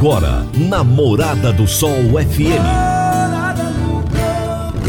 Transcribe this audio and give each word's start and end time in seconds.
Agora, 0.00 0.46
na 0.54 0.82
Morada 0.82 1.52
do 1.52 1.68
Sol 1.68 1.92
FM. 1.92 2.64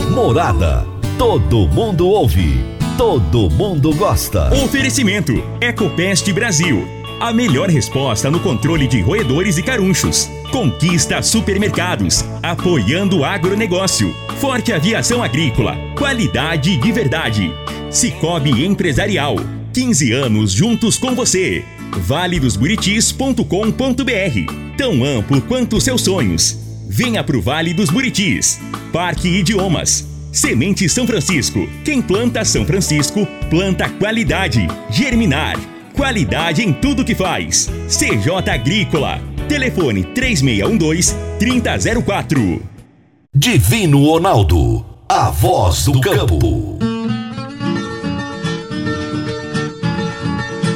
Morada. 0.09 0.85
Todo 1.17 1.67
mundo 1.67 2.07
ouve. 2.07 2.63
Todo 2.97 3.49
mundo 3.49 3.93
gosta. 3.93 4.47
Oferecimento: 4.63 5.33
Ecopest 5.59 6.31
Brasil. 6.31 6.87
A 7.19 7.33
melhor 7.33 7.69
resposta 7.69 8.31
no 8.31 8.39
controle 8.39 8.87
de 8.87 9.01
roedores 9.01 9.57
e 9.57 9.63
carunchos. 9.63 10.29
Conquista 10.49 11.21
supermercados, 11.21 12.23
apoiando 12.41 13.19
o 13.19 13.25
agronegócio. 13.25 14.15
Forte 14.39 14.71
aviação 14.71 15.21
agrícola, 15.21 15.75
qualidade 15.97 16.77
de 16.77 16.91
verdade. 16.93 17.53
Cicobi 17.89 18.65
Empresarial, 18.65 19.35
15 19.73 20.13
anos 20.13 20.53
juntos 20.53 20.97
com 20.97 21.13
você. 21.13 21.65
valedosburitis.com.br 21.99 24.71
Tão 24.77 25.03
amplo 25.03 25.41
quanto 25.41 25.81
seus 25.81 26.01
sonhos. 26.01 26.57
Venha 26.87 27.23
pro 27.23 27.41
Vale 27.41 27.73
dos 27.73 27.89
Buritis. 27.89 28.59
Parque 28.91 29.27
Idiomas. 29.27 30.07
Semente 30.31 30.87
São 30.89 31.05
Francisco. 31.05 31.67
Quem 31.83 32.01
planta 32.01 32.45
São 32.45 32.65
Francisco, 32.65 33.27
planta 33.49 33.89
qualidade. 33.89 34.65
Germinar. 34.89 35.59
Qualidade 35.93 36.61
em 36.61 36.71
tudo 36.73 37.05
que 37.05 37.15
faz. 37.15 37.69
CJ 37.87 38.49
Agrícola. 38.49 39.21
Telefone 39.47 40.03
3612-3004. 40.03 42.61
Divino 43.33 44.05
Ronaldo. 44.05 44.85
A 45.07 45.29
voz 45.29 45.85
do 45.85 46.01
campo. 46.01 46.90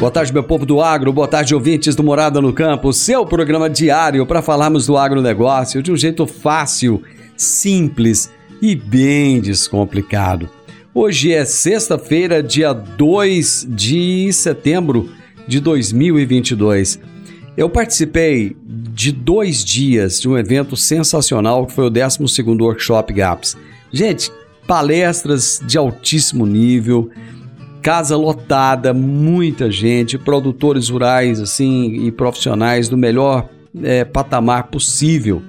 Boa 0.06 0.12
tarde, 0.14 0.32
meu 0.32 0.44
povo 0.44 0.68
do 0.68 0.82
agro. 0.82 1.12
Boa 1.12 1.28
tarde, 1.28 1.56
ouvintes 1.56 1.96
do 1.96 2.04
Morada 2.04 2.40
no 2.40 2.54
Campo. 2.54 2.94
Seu 2.94 3.26
programa 3.26 3.68
diário 3.68 4.24
para 4.24 4.40
falarmos 4.40 4.86
do 4.86 4.96
agronegócio 4.96 5.82
de 5.82 5.92
um 5.92 5.98
jeito 5.98 6.28
fácil, 6.28 7.02
simples 7.36 8.30
e 8.62 8.76
bem 8.76 9.42
descomplicado. 9.42 10.48
Hoje 10.94 11.34
é 11.34 11.44
sexta-feira, 11.44 12.44
dia 12.44 12.72
2 12.72 13.66
de 13.68 14.32
setembro 14.32 15.10
de 15.48 15.60
2022. 15.60 17.00
Eu 17.58 17.68
participei 17.68 18.56
de 18.64 19.12
dois 19.12 19.66
dias 19.66 20.22
de 20.22 20.30
um 20.30 20.38
evento 20.38 20.78
sensacional 20.78 21.66
que 21.66 21.74
foi 21.74 21.88
o 21.88 21.90
12 21.90 22.20
Workshop 22.62 23.12
GAPS. 23.12 23.58
Gente, 23.92 24.32
palestras 24.68 25.60
de 25.66 25.80
altíssimo 25.80 26.46
nível, 26.46 27.10
casa 27.86 28.18
lotada, 28.18 28.96
muita 28.96 29.70
gente, 29.70 30.18
produtores 30.18 30.90
rurais 30.90 31.40
assim 31.40 32.08
e 32.08 32.12
profissionais 32.12 32.90
do 32.90 32.98
melhor 32.98 33.48
é, 33.84 34.04
patamar 34.04 34.72
possível. 34.72 35.40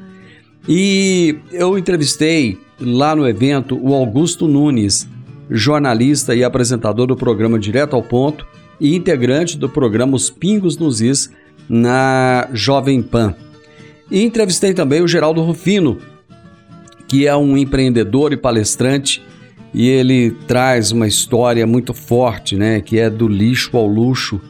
E 0.69 1.39
eu 1.51 1.79
entrevistei 1.79 2.59
lá 2.79 3.17
no 3.17 3.27
evento 3.27 3.81
o 3.83 3.95
Augusto 3.95 4.47
Nunes, 4.47 5.09
jornalista 5.51 6.35
e 6.35 6.45
apresentador 6.45 7.07
do 7.07 7.17
programa 7.17 7.59
Direto 7.59 7.97
ao 7.97 8.03
Ponto 8.03 8.47
e 8.79 8.95
integrante 8.95 9.57
do 9.57 9.67
programa 9.67 10.15
Os 10.15 10.29
Pingos 10.29 10.77
nos 10.77 11.01
Is 11.01 11.33
na 11.67 12.51
Jovem 12.53 13.01
Pan. 13.01 13.35
E 14.11 14.23
entrevistei 14.23 14.75
também 14.75 15.01
o 15.01 15.09
Geraldo 15.09 15.41
Rufino, 15.41 15.97
que 17.09 17.27
é 17.27 17.35
um 17.35 17.57
empreendedor 17.57 18.35
e 18.35 18.37
palestrante 18.37 19.25
e 19.77 19.91
ele 19.91 20.31
traz 20.49 20.91
uma 20.91 21.07
história 21.07 21.67
muito 21.67 21.93
forte, 21.93 22.57
né, 22.57 22.81
que 22.81 22.99
é 22.99 23.11
do 23.11 23.29
lixo 23.29 23.77
ao 23.77 23.87
luxo. 23.87 24.41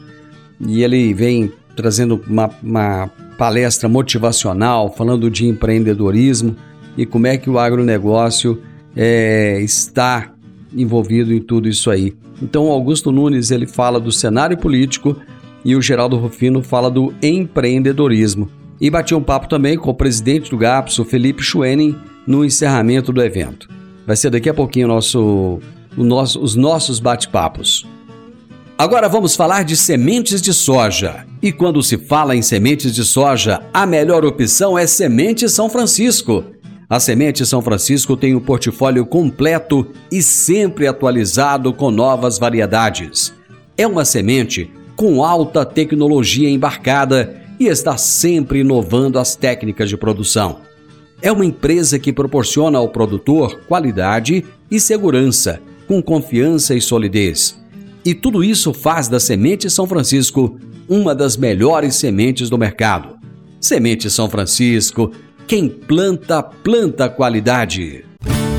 E 0.65 0.81
ele 0.81 1.13
vem 1.13 1.51
trazendo 1.75 2.23
uma, 2.25 2.49
uma 2.63 3.11
palestra 3.37 3.89
motivacional, 3.89 4.89
falando 4.95 5.29
de 5.29 5.45
empreendedorismo 5.45 6.55
e 6.97 7.05
como 7.05 7.27
é 7.27 7.37
que 7.37 7.49
o 7.49 7.59
agronegócio 7.59 8.61
é, 8.95 9.59
está 9.61 10.31
envolvido 10.73 11.33
em 11.33 11.41
tudo 11.41 11.67
isso 11.67 11.91
aí. 11.91 12.15
Então, 12.41 12.67
Augusto 12.67 13.11
Nunes 13.11 13.51
ele 13.51 13.67
fala 13.67 13.99
do 13.99 14.13
cenário 14.13 14.57
político 14.57 15.13
e 15.65 15.75
o 15.75 15.81
Geraldo 15.81 16.15
Rufino 16.15 16.63
fala 16.63 16.89
do 16.89 17.13
empreendedorismo. 17.21 18.49
E 18.79 18.89
bati 18.89 19.13
um 19.13 19.21
papo 19.21 19.49
também 19.49 19.77
com 19.77 19.89
o 19.89 19.93
presidente 19.93 20.49
do 20.49 20.57
GAPS, 20.57 21.01
Felipe 21.09 21.43
Schwenning, 21.43 21.97
no 22.25 22.45
encerramento 22.45 23.11
do 23.11 23.21
evento. 23.21 23.67
Vai 24.07 24.15
ser 24.15 24.29
daqui 24.29 24.49
a 24.49 24.53
pouquinho 24.53 24.87
nosso, 24.87 25.59
o 25.97 26.03
nosso, 26.03 26.41
os 26.41 26.55
nossos 26.55 26.97
bate-papos. 26.97 27.85
Agora 28.77 29.09
vamos 29.09 29.35
falar 29.35 29.65
de 29.65 29.75
sementes 29.75 30.41
de 30.41 30.53
soja. 30.53 31.25
E 31.41 31.51
quando 31.51 31.83
se 31.83 31.97
fala 31.97 32.33
em 32.33 32.41
sementes 32.41 32.95
de 32.95 33.03
soja, 33.03 33.61
a 33.73 33.85
melhor 33.85 34.23
opção 34.23 34.77
é 34.77 34.87
Semente 34.87 35.49
São 35.49 35.69
Francisco. 35.69 36.45
A 36.89 37.01
Semente 37.01 37.45
São 37.45 37.61
Francisco 37.61 38.15
tem 38.15 38.33
um 38.33 38.39
portfólio 38.39 39.05
completo 39.05 39.85
e 40.09 40.23
sempre 40.23 40.87
atualizado 40.87 41.73
com 41.73 41.91
novas 41.91 42.39
variedades. 42.39 43.33
É 43.77 43.85
uma 43.85 44.05
semente 44.05 44.71
com 44.95 45.21
alta 45.21 45.65
tecnologia 45.65 46.49
embarcada 46.49 47.41
e 47.59 47.67
está 47.67 47.97
sempre 47.97 48.59
inovando 48.59 49.19
as 49.19 49.35
técnicas 49.35 49.89
de 49.89 49.97
produção. 49.97 50.66
É 51.21 51.31
uma 51.31 51.45
empresa 51.45 51.97
que 51.97 52.13
proporciona 52.13 52.77
ao 52.77 52.89
produtor 52.89 53.61
qualidade 53.67 54.45
e 54.69 54.79
segurança, 54.79 55.59
com 55.87 56.01
confiança 56.01 56.75
e 56.75 56.81
solidez. 56.81 57.59
E 58.05 58.13
tudo 58.13 58.43
isso 58.43 58.73
faz 58.73 59.07
da 59.07 59.19
Semente 59.19 59.69
São 59.69 59.87
Francisco 59.87 60.59
uma 60.87 61.15
das 61.15 61.35
melhores 61.35 61.95
sementes 61.95 62.49
do 62.49 62.57
mercado. 62.57 63.17
Semente 63.59 64.09
São 64.09 64.29
Francisco, 64.29 65.11
quem 65.47 65.67
planta, 65.67 66.43
planta 66.43 67.09
qualidade. 67.09 68.05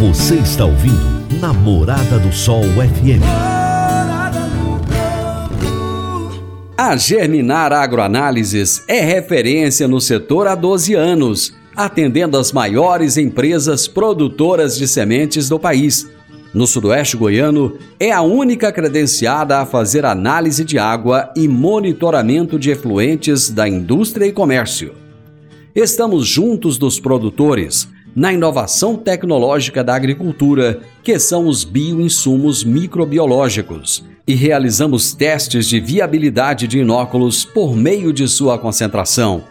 Você 0.00 0.34
está 0.36 0.64
ouvindo 0.64 1.18
Namorada 1.40 2.18
do 2.18 2.32
Sol 2.32 2.64
FM. 2.64 3.22
A 6.76 6.96
Germinar 6.96 7.72
Agroanálises 7.72 8.82
é 8.88 9.00
referência 9.00 9.86
no 9.86 10.00
setor 10.00 10.46
há 10.46 10.54
12 10.54 10.94
anos, 10.94 11.52
atendendo 11.78 12.36
as 12.36 12.50
maiores 12.50 13.16
empresas 13.16 13.86
produtoras 13.86 14.76
de 14.76 14.88
sementes 14.88 15.48
do 15.48 15.60
país. 15.60 16.10
No 16.52 16.66
Sudoeste 16.66 17.16
Goiano, 17.16 17.78
é 18.00 18.10
a 18.10 18.20
única 18.20 18.72
credenciada 18.72 19.58
a 19.58 19.64
fazer 19.64 20.04
análise 20.04 20.64
de 20.64 20.76
água 20.76 21.32
e 21.36 21.46
monitoramento 21.46 22.58
de 22.58 22.70
efluentes 22.70 23.48
da 23.48 23.68
indústria 23.68 24.26
e 24.26 24.32
comércio. 24.32 24.92
Estamos 25.72 26.26
juntos 26.26 26.78
dos 26.78 26.98
produtores 26.98 27.88
na 28.12 28.32
inovação 28.32 28.96
tecnológica 28.96 29.84
da 29.84 29.94
agricultura, 29.94 30.80
que 31.04 31.16
são 31.20 31.46
os 31.46 31.62
bioinsumos 31.62 32.64
microbiológicos, 32.64 34.04
e 34.26 34.34
realizamos 34.34 35.12
testes 35.14 35.68
de 35.68 35.78
viabilidade 35.78 36.66
de 36.66 36.80
inóculos 36.80 37.44
por 37.44 37.76
meio 37.76 38.12
de 38.12 38.26
sua 38.26 38.58
concentração. 38.58 39.44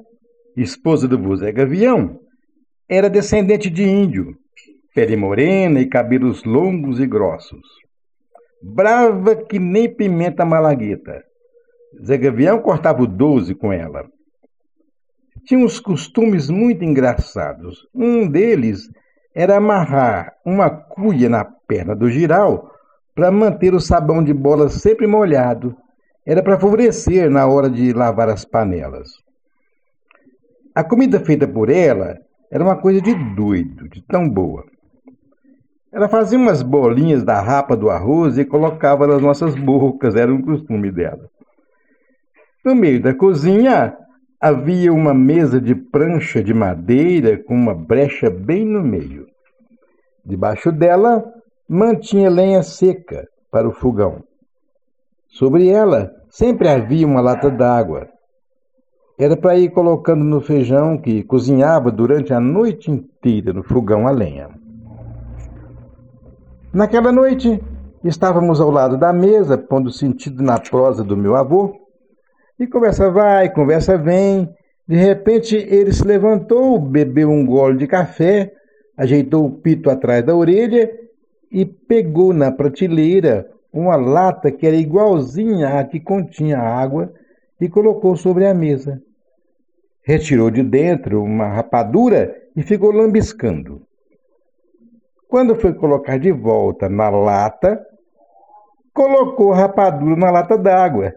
esposa 0.58 1.08
do 1.08 1.16
Buzé 1.16 1.52
Gavião, 1.52 2.18
era 2.90 3.08
descendente 3.08 3.70
de 3.70 3.84
índio 3.84 4.34
pele 4.96 5.16
morena 5.16 5.80
e 5.80 5.86
cabelos 5.86 6.44
longos 6.44 7.00
e 7.00 7.06
grossos. 7.06 7.68
Brava 8.64 9.36
que 9.36 9.60
nem 9.60 9.94
pimenta 9.94 10.44
malagueta. 10.44 11.22
Zé 12.04 12.18
Gavião 12.18 12.60
cortava 12.60 13.04
o 13.04 13.08
doze 13.08 13.54
com 13.54 13.72
ela. 13.72 14.04
Tinha 15.48 15.64
uns 15.64 15.80
costumes 15.80 16.50
muito 16.50 16.84
engraçados. 16.84 17.88
Um 17.96 18.28
deles 18.28 18.92
era 19.34 19.56
amarrar 19.56 20.34
uma 20.46 20.70
cuia 20.70 21.30
na 21.30 21.46
perna 21.46 21.96
do 21.96 22.10
giral 22.10 22.70
para 23.16 23.32
manter 23.32 23.74
o 23.74 23.80
sabão 23.80 24.22
de 24.22 24.34
bola 24.34 24.68
sempre 24.68 25.08
molhado. 25.08 25.74
Era 26.26 26.44
para 26.44 26.60
favorecer 26.60 27.30
na 27.32 27.48
hora 27.48 27.70
de 27.70 27.94
lavar 27.94 28.28
as 28.28 28.44
panelas. 28.44 29.08
A 30.76 30.84
comida 30.84 31.18
feita 31.22 31.48
por 31.48 31.70
ela 31.70 32.18
era 32.52 32.62
uma 32.62 32.76
coisa 32.76 33.00
de 33.00 33.16
doido, 33.34 33.88
de 33.88 34.02
tão 34.02 34.28
boa. 34.28 34.66
Ela 35.94 36.10
fazia 36.10 36.38
umas 36.38 36.62
bolinhas 36.62 37.24
da 37.24 37.40
rapa 37.40 37.78
do 37.78 37.90
arroz 37.90 38.38
e 38.38 38.44
colocava 38.44 39.08
nas 39.08 39.22
nossas 39.22 39.56
bocas, 39.56 40.14
era 40.14 40.32
um 40.32 40.42
costume 40.42 40.92
dela. 40.92 41.30
No 42.66 42.76
meio 42.76 43.02
da 43.02 43.14
cozinha 43.14 43.96
havia 44.40 44.94
uma 44.94 45.14
mesa 45.14 45.60
de 45.60 45.74
prancha 45.74 46.44
de 46.44 46.54
madeira 46.54 47.38
com 47.38 47.56
uma 47.56 47.74
brecha 47.74 48.30
bem 48.30 48.64
no 48.66 48.82
meio. 48.82 49.28
Debaixo 50.24 50.72
dela 50.72 51.24
mantinha 51.68 52.30
lenha 52.30 52.62
seca 52.62 53.28
para 53.52 53.68
o 53.68 53.72
fogão. 53.72 54.24
Sobre 55.28 55.68
ela 55.68 56.12
sempre 56.30 56.70
havia 56.70 57.06
uma 57.06 57.22
lata 57.22 57.50
d'água. 57.50 58.08
Era 59.18 59.36
para 59.36 59.58
ir 59.58 59.70
colocando 59.70 60.24
no 60.24 60.40
feijão 60.40 60.98
que 60.98 61.24
cozinhava 61.24 61.92
durante 61.92 62.34
a 62.34 62.40
noite 62.40 62.92
inteira 62.92 63.52
no 63.52 63.64
fogão 63.64 64.08
a 64.08 64.12
lenha. 64.12 64.50
Naquela 66.72 67.12
noite, 67.12 67.60
estávamos 68.04 68.62
ao 68.62 68.70
lado 68.70 68.98
da 68.98 69.12
mesa, 69.12 69.58
pondo 69.58 69.92
sentido 69.92 70.44
na 70.44 70.60
prosa 70.60 71.04
do 71.04 71.18
meu 71.18 71.36
avô, 71.36 71.87
e 72.60 72.66
conversa 72.68 73.10
vai, 73.12 73.50
conversa 73.50 73.98
vem. 73.98 74.50
De 74.88 74.96
repente, 74.96 75.56
ele 75.56 75.92
se 75.92 76.04
levantou, 76.04 76.80
bebeu 76.80 77.30
um 77.30 77.46
gole 77.46 77.78
de 77.78 77.88
café, 77.88 78.54
ajeitou 78.96 79.46
o 79.46 79.52
pito 79.52 79.90
atrás 79.90 80.24
da 80.24 80.36
orelha 80.36 80.90
e 81.52 81.66
pegou 81.66 82.34
na 82.34 82.52
prateleira 82.52 83.50
uma 83.72 83.96
lata 83.96 84.52
que 84.52 84.66
era 84.66 84.76
igualzinha 84.76 85.80
à 85.80 85.84
que 85.84 86.00
continha 86.00 86.58
água 86.58 87.14
e 87.60 87.70
colocou 87.70 88.16
sobre 88.16 88.46
a 88.46 88.54
mesa. 88.54 89.02
Retirou 90.02 90.50
de 90.50 90.64
dentro 90.64 91.22
uma 91.22 91.48
rapadura 91.48 92.34
e 92.56 92.64
ficou 92.64 92.92
lambiscando. 92.92 93.82
Quando 95.28 95.56
foi 95.56 95.74
colocar 95.74 96.18
de 96.18 96.32
volta 96.32 96.88
na 96.88 97.10
lata, 97.10 97.86
colocou 98.94 99.52
a 99.52 99.58
rapadura 99.58 100.16
na 100.16 100.32
lata 100.32 100.58
d'água. 100.58 101.14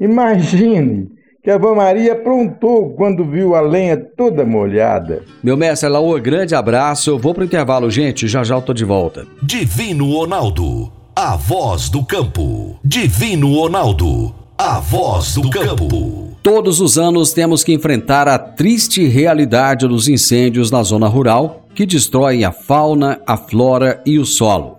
Imagine 0.00 1.08
que 1.42 1.50
a 1.50 1.58
Vã 1.58 1.74
Maria 1.74 2.14
aprontou 2.14 2.94
quando 2.94 3.22
viu 3.24 3.54
a 3.54 3.60
lenha 3.60 3.96
toda 3.96 4.46
molhada. 4.46 5.22
Meu 5.42 5.56
mestre 5.56 5.88
Laô, 5.88 6.18
grande 6.18 6.54
abraço. 6.54 7.10
Eu 7.10 7.18
vou 7.18 7.34
pro 7.34 7.44
intervalo, 7.44 7.90
gente. 7.90 8.26
Já 8.26 8.42
já 8.42 8.54
eu 8.54 8.62
tô 8.62 8.72
de 8.72 8.84
volta. 8.84 9.26
Divino 9.42 10.10
Ronaldo, 10.10 10.90
a 11.14 11.36
voz 11.36 11.90
do 11.90 12.02
campo. 12.02 12.78
Divino 12.82 13.54
Ronaldo, 13.54 14.34
a 14.56 14.80
voz 14.80 15.34
do 15.34 15.50
campo. 15.50 16.34
Todos 16.42 16.80
os 16.80 16.98
anos 16.98 17.32
temos 17.32 17.62
que 17.62 17.72
enfrentar 17.72 18.26
a 18.26 18.38
triste 18.38 19.06
realidade 19.06 19.86
dos 19.86 20.08
incêndios 20.08 20.70
na 20.70 20.82
zona 20.82 21.08
rural 21.08 21.66
que 21.74 21.84
destroem 21.84 22.44
a 22.44 22.52
fauna, 22.52 23.20
a 23.26 23.36
flora 23.36 24.00
e 24.06 24.18
o 24.18 24.24
solo. 24.24 24.78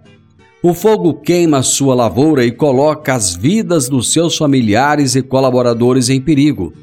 O 0.67 0.73
fogo 0.73 1.13
queima 1.13 1.61
sua 1.61 1.93
lavoura 1.93 2.43
e 2.43 2.51
coloca 2.51 3.13
as 3.13 3.35
vidas 3.35 3.87
dos 3.87 4.11
seus 4.11 4.35
familiares 4.35 5.13
e 5.13 5.21
colaboradores 5.21 6.09
em 6.09 6.19
perigo. 6.19 6.73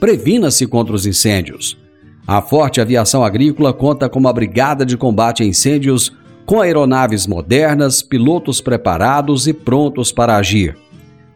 Previna-se 0.00 0.66
contra 0.66 0.92
os 0.92 1.06
incêndios. 1.06 1.78
A 2.26 2.42
Forte 2.42 2.80
Aviação 2.80 3.22
Agrícola 3.22 3.72
conta 3.72 4.08
com 4.08 4.18
uma 4.18 4.32
brigada 4.32 4.84
de 4.84 4.96
combate 4.96 5.44
a 5.44 5.46
incêndios 5.46 6.12
com 6.44 6.60
aeronaves 6.60 7.28
modernas, 7.28 8.02
pilotos 8.02 8.60
preparados 8.60 9.46
e 9.46 9.52
prontos 9.52 10.10
para 10.10 10.34
agir. 10.34 10.76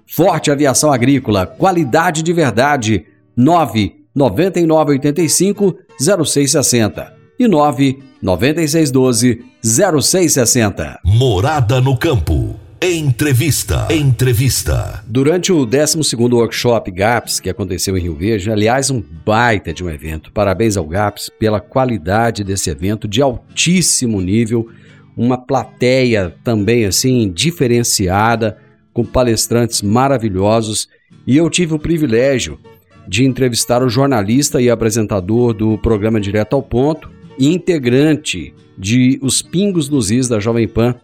Forte 0.04 0.50
Aviação 0.50 0.92
Agrícola, 0.92 1.46
qualidade 1.46 2.24
de 2.24 2.32
verdade. 2.32 3.06
9 3.36 3.94
9985 4.12 5.76
0660 6.00 7.21
e 7.38 7.48
9 7.48 7.98
9612 8.20 9.44
0660. 9.62 11.00
Morada 11.04 11.80
no 11.80 11.96
campo. 11.96 12.56
Entrevista. 12.80 13.86
Entrevista. 13.90 15.04
Durante 15.06 15.52
o 15.52 15.66
12º 15.66 16.34
Workshop 16.34 16.90
GAPS, 16.90 17.38
que 17.38 17.48
aconteceu 17.48 17.96
em 17.96 18.02
Rio 18.02 18.16
Verde, 18.16 18.50
aliás, 18.50 18.90
um 18.90 19.02
baita 19.24 19.72
de 19.72 19.84
um 19.84 19.90
evento. 19.90 20.32
Parabéns 20.32 20.76
ao 20.76 20.84
GAPS 20.84 21.30
pela 21.38 21.60
qualidade 21.60 22.42
desse 22.42 22.70
evento 22.70 23.06
de 23.06 23.22
altíssimo 23.22 24.20
nível, 24.20 24.68
uma 25.16 25.38
plateia 25.38 26.34
também 26.42 26.84
assim 26.84 27.30
diferenciada, 27.30 28.58
com 28.92 29.04
palestrantes 29.04 29.80
maravilhosos 29.80 30.88
e 31.26 31.36
eu 31.36 31.48
tive 31.48 31.74
o 31.74 31.78
privilégio 31.78 32.58
de 33.06 33.24
entrevistar 33.24 33.82
o 33.82 33.88
jornalista 33.88 34.60
e 34.60 34.68
apresentador 34.68 35.52
do 35.52 35.78
programa 35.78 36.20
Direto 36.20 36.54
ao 36.54 36.62
Ponto 36.62 37.10
integrante 37.38 38.54
de 38.76 39.18
Os 39.22 39.42
Pingos 39.42 39.88
nos 39.88 40.10
Is 40.10 40.28
da 40.28 40.40
Jovem 40.40 40.66
Pan, 40.66 40.94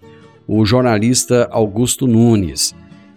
o 0.46 0.64
jornalista 0.64 1.48
Augusto 1.50 2.06
Nunes. 2.06 2.74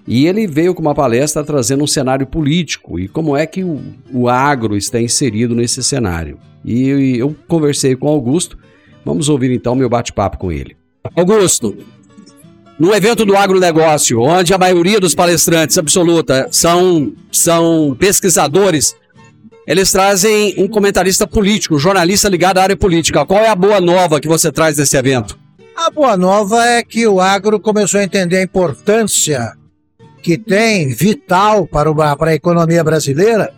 E 0.08 0.26
ele 0.26 0.48
veio 0.48 0.74
com 0.74 0.82
uma 0.82 0.96
palestra 0.96 1.44
trazendo 1.44 1.84
um 1.84 1.88
cenário 1.88 2.26
político 2.26 3.00
e 3.00 3.08
como 3.08 3.38
é 3.38 3.46
que 3.46 3.64
o, 3.64 3.80
o 4.12 4.28
agro 4.28 4.76
está 4.76 5.00
inserido 5.00 5.56
nesse 5.56 5.84
cenário. 5.84 6.38
E 6.66 7.18
eu 7.18 7.36
conversei 7.48 7.96
com 7.96 8.08
Augusto, 8.08 8.58
vamos 9.06 9.30
ouvir 9.30 9.52
então 9.52 9.76
meu 9.76 9.90
bate-papo 9.90 10.38
com 10.38 10.52
ele. 10.52 10.76
Augusto, 11.16 11.78
no 12.80 12.94
evento 12.94 13.26
do 13.26 13.36
agronegócio, 13.36 14.20
onde 14.20 14.54
a 14.54 14.58
maioria 14.58 15.00
dos 15.00 15.14
palestrantes 15.14 15.78
absoluta 15.78 16.48
são, 16.52 17.14
são 17.32 17.96
pesquisadores, 17.98 18.96
eles 19.72 19.92
trazem 19.92 20.56
um 20.58 20.68
comentarista 20.68 21.26
político, 21.26 21.80
jornalista 21.80 22.28
ligado 22.28 22.58
à 22.58 22.64
área 22.64 22.78
política. 22.78 23.26
Qual 23.26 23.44
é 23.44 23.48
a 23.48 23.56
boa 23.56 23.80
nova 23.80 24.20
que 24.20 24.28
você 24.28 24.52
traz 24.52 24.76
desse 24.76 24.98
evento? 24.98 25.38
A 25.76 25.90
boa 25.90 26.18
nova 26.18 26.66
é 26.66 26.84
que 26.84 27.08
o 27.08 27.20
agro 27.20 27.60
começou 27.60 28.00
a 28.00 28.04
entender 28.04 28.38
a 28.38 28.44
importância 28.44 29.54
que 30.22 30.38
tem, 30.38 30.94
vital 30.94 31.66
para, 31.66 31.90
o, 31.90 31.96
para 31.96 32.32
a 32.32 32.36
economia 32.36 32.84
brasileira, 32.84 33.54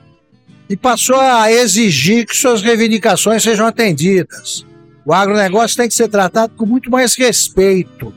e 0.70 0.78
passou 0.78 1.20
a 1.20 1.52
exigir 1.52 2.26
que 2.26 2.38
suas 2.38 2.62
reivindicações 2.62 3.44
sejam 3.44 3.66
atendidas. 3.66 4.66
O 5.06 5.14
agronegócio 5.14 5.76
tem 5.76 5.88
que 5.88 5.96
ser 5.96 6.08
tratado 6.08 6.54
com 6.56 6.66
muito 6.66 6.90
mais 6.90 7.16
respeito 7.16 8.14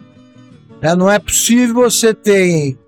é, 0.81 0.95
não 0.95 1.11
é 1.11 1.19
possível 1.19 1.75
você 1.75 2.13
ter 2.13 2.47
em 2.47 2.79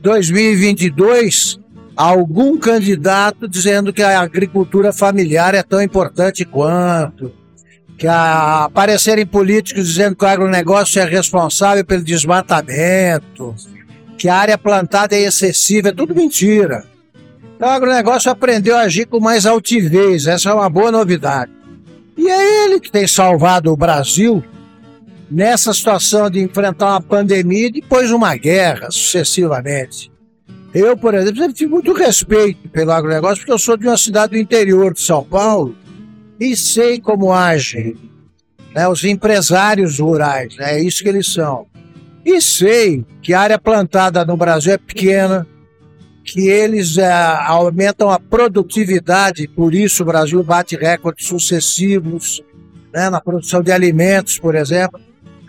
2022 0.00 1.58
algum 1.98 2.56
candidato 2.56 3.48
dizendo 3.48 3.92
que 3.92 4.04
a 4.04 4.20
agricultura 4.20 4.92
familiar 4.92 5.52
é 5.52 5.64
tão 5.64 5.82
importante 5.82 6.44
quanto, 6.44 7.32
que 7.98 8.06
a, 8.06 8.66
aparecerem 8.66 9.26
políticos 9.26 9.88
dizendo 9.88 10.14
que 10.14 10.24
o 10.24 10.28
agronegócio 10.28 11.02
é 11.02 11.04
responsável 11.04 11.84
pelo 11.84 12.04
desmatamento, 12.04 13.52
que 14.16 14.28
a 14.28 14.36
área 14.36 14.56
plantada 14.56 15.16
é 15.16 15.22
excessiva, 15.22 15.88
é 15.88 15.92
tudo 15.92 16.14
mentira. 16.14 16.84
Então 17.56 17.68
o 17.68 17.72
agronegócio 17.72 18.30
aprendeu 18.30 18.76
a 18.76 18.82
agir 18.82 19.06
com 19.06 19.18
mais 19.18 19.44
altivez, 19.44 20.28
essa 20.28 20.50
é 20.50 20.54
uma 20.54 20.70
boa 20.70 20.92
novidade. 20.92 21.50
E 22.16 22.28
é 22.28 22.64
ele 22.64 22.78
que 22.78 22.92
tem 22.92 23.08
salvado 23.08 23.72
o 23.72 23.76
Brasil 23.76 24.44
nessa 25.28 25.74
situação 25.74 26.30
de 26.30 26.40
enfrentar 26.40 26.90
uma 26.90 27.00
pandemia 27.00 27.66
e 27.66 27.72
depois 27.72 28.12
uma 28.12 28.36
guerra 28.36 28.88
sucessivamente. 28.88 30.12
Eu, 30.74 30.96
por 30.96 31.14
exemplo, 31.14 31.36
sempre 31.36 31.54
tive 31.54 31.70
muito 31.70 31.92
respeito 31.92 32.68
pelo 32.68 32.92
agronegócio, 32.92 33.38
porque 33.38 33.52
eu 33.52 33.58
sou 33.58 33.76
de 33.76 33.86
uma 33.86 33.96
cidade 33.96 34.32
do 34.32 34.38
interior 34.38 34.92
de 34.92 35.00
São 35.00 35.24
Paulo 35.24 35.74
e 36.38 36.56
sei 36.56 37.00
como 37.00 37.32
agem 37.32 37.96
né, 38.74 38.86
os 38.86 39.02
empresários 39.02 39.98
rurais, 39.98 40.54
né, 40.56 40.78
é 40.78 40.82
isso 40.82 41.02
que 41.02 41.08
eles 41.08 41.32
são. 41.32 41.66
E 42.24 42.40
sei 42.40 43.04
que 43.22 43.32
a 43.32 43.40
área 43.40 43.58
plantada 43.58 44.24
no 44.24 44.36
Brasil 44.36 44.72
é 44.74 44.78
pequena, 44.78 45.46
que 46.22 46.48
eles 46.48 46.98
é, 46.98 47.10
aumentam 47.46 48.10
a 48.10 48.20
produtividade, 48.20 49.48
por 49.48 49.74
isso 49.74 50.02
o 50.02 50.06
Brasil 50.06 50.42
bate 50.42 50.76
recordes 50.76 51.26
sucessivos 51.26 52.42
né, 52.92 53.08
na 53.08 53.20
produção 53.20 53.62
de 53.62 53.72
alimentos, 53.72 54.38
por 54.38 54.54
exemplo. 54.54 55.00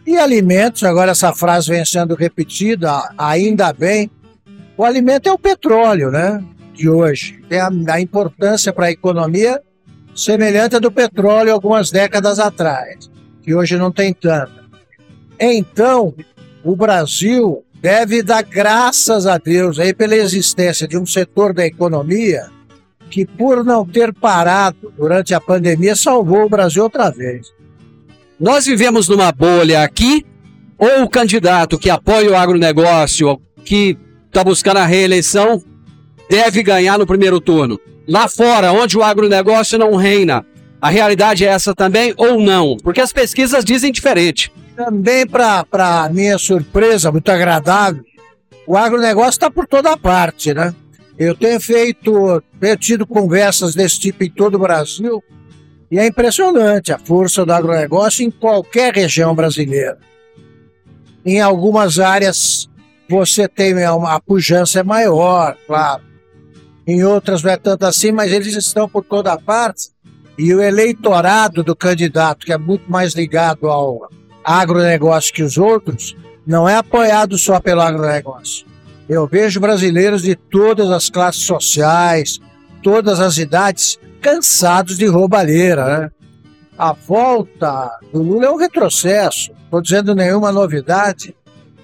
E 0.08 0.18
alimentos, 0.18 0.84
agora 0.84 1.12
essa 1.12 1.34
frase 1.34 1.70
vem 1.70 1.84
sendo 1.84 2.16
repetida, 2.16 3.14
ainda 3.18 3.74
bem, 3.74 4.10
o 4.80 4.86
alimento 4.86 5.28
é 5.28 5.32
o 5.34 5.38
petróleo, 5.38 6.10
né? 6.10 6.42
De 6.74 6.88
hoje. 6.88 7.38
Tem 7.50 7.60
a, 7.60 7.70
a 7.90 8.00
importância 8.00 8.72
para 8.72 8.86
a 8.86 8.92
economia 8.92 9.62
semelhante 10.16 10.78
à 10.78 10.80
do 10.80 10.90
petróleo 10.90 11.52
algumas 11.52 11.92
décadas 11.92 12.40
atrás, 12.40 13.12
que 13.42 13.54
hoje 13.54 13.76
não 13.76 13.92
tem 13.92 14.14
tanta. 14.14 14.64
Então, 15.38 16.16
o 16.64 16.78
Brasil 16.78 17.62
deve 17.82 18.24
dar 18.24 18.42
graças 18.42 19.28
a 19.28 19.38
Deus 19.38 19.80
aí 19.80 19.94
pela 19.94 20.16
existência 20.16 20.88
de 20.88 20.98
um 20.98 21.06
setor 21.06 21.54
da 21.54 21.66
economia 21.66 22.50
que, 23.10 23.26
por 23.26 23.66
não 23.66 23.86
ter 23.86 24.14
parado 24.14 24.94
durante 24.98 25.34
a 25.34 25.42
pandemia, 25.42 25.94
salvou 25.94 26.46
o 26.46 26.50
Brasil 26.50 26.84
outra 26.84 27.10
vez. 27.10 27.48
Nós 28.40 28.66
vivemos 28.66 29.10
numa 29.10 29.30
bolha 29.34 29.84
aqui, 29.84 30.26
ou 30.78 31.04
o 31.04 31.10
candidato 31.10 31.78
que 31.78 31.90
apoia 31.90 32.32
o 32.32 32.36
agronegócio, 32.38 33.42
que 33.66 33.98
está 34.30 34.44
buscando 34.44 34.78
a 34.78 34.86
reeleição, 34.86 35.62
deve 36.30 36.64
ganhar 36.64 36.98
no 36.98 37.06
primeiro 37.06 37.42
turno. 37.42 37.80
Lá 38.08 38.28
fora, 38.28 38.72
onde 38.72 38.98
o 38.98 39.04
agronegócio 39.04 39.78
não 39.78 39.96
reina, 39.96 40.46
a 40.82 40.90
realidade 40.90 41.46
é 41.46 41.50
essa 41.50 41.76
também 41.76 42.14
ou 42.16 42.40
não? 42.40 42.78
Porque 42.78 43.02
as 43.02 43.12
pesquisas 43.12 43.66
dizem 43.66 43.92
diferente. 43.92 44.52
Também, 44.76 45.28
para 45.28 46.10
minha 46.12 46.38
surpresa, 46.38 47.12
muito 47.12 47.30
agradável, 47.30 48.04
o 48.66 48.78
agronegócio 48.78 49.32
está 49.32 49.52
por 49.52 49.68
toda 49.68 49.98
parte, 49.98 50.54
né? 50.54 50.74
Eu 51.18 51.36
tenho 51.36 51.60
feito, 51.60 52.42
tenho 52.62 52.78
tido 52.78 53.06
conversas 53.06 53.76
desse 53.76 54.00
tipo 54.00 54.24
em 54.24 54.30
todo 54.30 54.56
o 54.56 54.60
Brasil 54.60 55.22
e 55.92 56.00
é 56.00 56.08
impressionante 56.08 56.94
a 56.94 56.98
força 57.00 57.46
do 57.46 57.52
agronegócio 57.52 58.24
em 58.24 58.32
qualquer 58.32 58.94
região 58.94 59.36
brasileira. 59.36 59.98
Em 61.26 61.42
algumas 61.42 62.00
áreas 62.00 62.69
você 63.10 63.48
tem 63.48 63.74
uma 63.74 64.16
a 64.16 64.20
pujança 64.20 64.80
é 64.80 64.84
maior, 64.84 65.58
claro. 65.66 66.04
Em 66.86 67.04
outras 67.04 67.42
não 67.42 67.52
é 67.52 67.58
tanto 67.58 67.86
assim, 67.86 68.12
mas 68.12 68.32
eles 68.32 68.56
estão 68.56 68.88
por 68.88 69.04
toda 69.04 69.38
parte. 69.38 69.90
E 70.38 70.54
o 70.54 70.62
eleitorado 70.62 71.64
do 71.64 71.76
candidato, 71.76 72.46
que 72.46 72.54
é 72.54 72.58
muito 72.58 72.90
mais 72.90 73.14
ligado 73.14 73.68
ao 73.68 74.10
agronegócio 74.44 75.34
que 75.34 75.44
os 75.44 75.58
outros, 75.58 76.16
não 76.46 76.70
é 76.70 76.76
apoiado 76.76 77.38
só 77.38 77.60
pelo 77.60 77.82
agronegócio. 77.82 78.66
Eu 79.08 79.28
vejo 79.28 79.60
brasileiros 79.60 80.22
de 80.22 80.36
todas 80.36 80.90
as 80.92 81.10
classes 81.10 81.44
sociais, 81.44 82.40
todas 82.82 83.20
as 83.20 83.38
idades, 83.38 84.00
cansados 84.22 84.98
de 84.98 85.08
roubalheira. 85.08 86.00
Né? 86.00 86.12
A 86.78 86.94
volta 86.94 88.00
do 88.14 88.22
Lula 88.22 88.46
é 88.46 88.52
um 88.52 88.56
retrocesso, 88.56 89.52
estou 89.64 89.82
dizendo 89.82 90.16
nenhuma 90.16 90.52
novidade, 90.52 91.36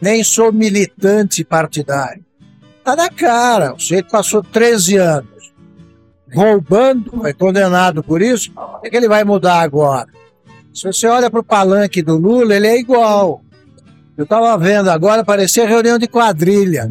nem 0.01 0.23
sou 0.23 0.51
militante 0.51 1.43
partidário. 1.43 2.23
Está 2.77 2.95
na 2.95 3.09
cara, 3.09 3.73
o 3.73 3.79
sujeito 3.79 4.09
passou 4.09 4.43
13 4.43 4.97
anos 4.97 5.35
roubando, 6.33 7.11
foi 7.11 7.33
condenado 7.33 8.03
por 8.03 8.21
isso, 8.21 8.51
o 8.55 8.81
que 8.81 8.95
ele 8.95 9.07
vai 9.07 9.23
mudar 9.23 9.61
agora? 9.61 10.07
Se 10.73 10.85
você 10.85 11.07
olha 11.07 11.29
para 11.29 11.39
o 11.39 11.43
palanque 11.43 12.01
do 12.01 12.17
Lula, 12.17 12.53
ele 12.55 12.67
é 12.67 12.77
igual. 12.77 13.41
Eu 14.17 14.25
estava 14.25 14.57
vendo 14.57 14.89
agora, 14.89 15.23
parecia 15.23 15.67
reunião 15.67 15.97
de 15.97 16.07
quadrilha. 16.07 16.89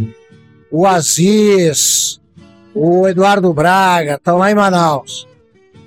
O 0.71 0.87
Aziz, 0.87 2.19
o 2.75 3.07
Eduardo 3.07 3.53
Braga, 3.53 4.15
estão 4.15 4.39
lá 4.39 4.51
em 4.51 4.55
Manaus. 4.55 5.29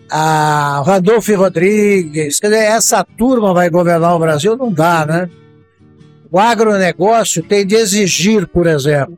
A 0.09 0.83
Randolfo 0.86 1.36
Rodrigues, 1.36 2.39
quer 2.39 2.47
dizer, 2.47 2.63
essa 2.63 3.03
turma 3.03 3.53
vai 3.53 3.69
governar 3.69 4.15
o 4.15 4.19
Brasil? 4.19 4.55
Não 4.55 4.71
dá, 4.71 5.05
né? 5.05 5.29
O 6.31 6.39
agronegócio 6.39 7.41
tem 7.43 7.65
de 7.65 7.75
exigir, 7.75 8.48
por 8.48 8.67
exemplo, 8.67 9.17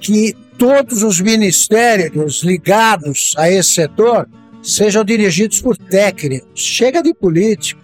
que 0.00 0.34
todos 0.56 1.02
os 1.02 1.20
ministérios 1.20 2.42
ligados 2.42 3.34
a 3.36 3.50
esse 3.50 3.70
setor 3.70 4.28
sejam 4.62 5.04
dirigidos 5.04 5.60
por 5.60 5.76
técnicos. 5.76 6.48
Chega 6.54 7.02
de 7.02 7.12
político. 7.14 7.80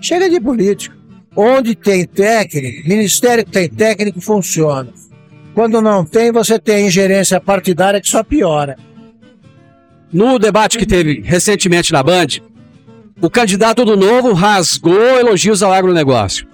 Chega 0.00 0.28
de 0.28 0.40
político. 0.40 0.96
Onde 1.36 1.76
tem 1.76 2.04
técnico, 2.04 2.88
ministério 2.88 3.44
que 3.44 3.52
tem 3.52 3.68
técnico 3.68 4.20
funciona. 4.20 4.92
Quando 5.54 5.80
não 5.80 6.04
tem, 6.04 6.32
você 6.32 6.58
tem 6.58 6.86
ingerência 6.86 7.40
partidária 7.40 8.00
que 8.00 8.08
só 8.08 8.24
piora. 8.24 8.76
No 10.12 10.38
debate 10.38 10.76
que 10.76 10.86
teve 10.86 11.20
recentemente 11.20 11.92
na 11.92 12.02
Band, 12.02 12.40
o 13.20 13.30
candidato 13.30 13.84
do 13.84 13.96
Novo 13.96 14.32
rasgou 14.32 15.18
elogios 15.18 15.62
ao 15.62 15.72
agronegócio. 15.72 16.49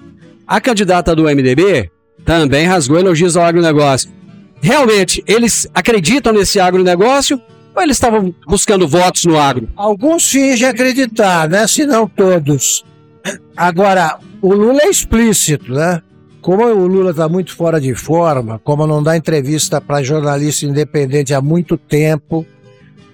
A 0.47 0.61
candidata 0.61 1.15
do 1.15 1.25
MDB 1.25 1.91
também 2.25 2.67
rasgou 2.67 2.99
elogios 2.99 3.37
ao 3.37 3.45
agronegócio. 3.45 4.11
Realmente, 4.61 5.23
eles 5.27 5.69
acreditam 5.75 6.33
nesse 6.33 6.61
agronegócio 6.61 7.41
ou 7.75 7.83
eles 7.83 7.97
estavam 7.97 8.35
buscando 8.47 8.87
votos 8.87 9.25
no 9.25 9.39
agro? 9.39 9.69
Alguns 9.77 10.31
fingem 10.31 10.69
acreditar, 10.69 11.49
né? 11.49 11.67
Se 11.67 11.85
não 11.85 12.09
todos. 12.09 12.85
Agora, 13.57 14.19
o 14.41 14.55
Lula 14.55 14.83
é 14.83 14.89
explícito, 14.89 15.73
né? 15.73 16.01
Como 16.41 16.65
o 16.65 16.87
Lula 16.87 17.11
está 17.11 17.29
muito 17.29 17.55
fora 17.55 17.81
de 17.81 17.95
forma, 17.95 18.61
como 18.63 18.87
não 18.87 19.03
dá 19.03 19.17
entrevista 19.17 19.81
para 19.81 20.03
jornalista 20.03 20.65
independente 20.65 21.35
há 21.35 21.41
muito 21.41 21.77
tempo, 21.77 22.47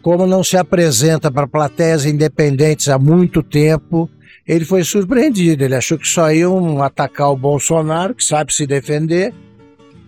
como 0.03 0.27
não 0.27 0.45
se 0.45 0.57
apresenta 0.57 1.31
para 1.31 1.47
plateias 1.47 2.05
independentes 2.05 2.89
há 2.89 2.99
muito 2.99 3.43
tempo, 3.43 4.09
ele 4.47 4.65
foi 4.65 4.85
surpreendido. 4.85 5.65
Ele 5.65 5.75
achou 5.75 5.99
que 5.99 6.07
só 6.07 6.33
iam 6.33 6.83
atacar 6.83 7.31
o 7.31 7.37
Bolsonaro, 7.37 8.15
que 8.15 8.25
sabe 8.25 8.53
se 8.53 8.67
defender, 8.67 9.33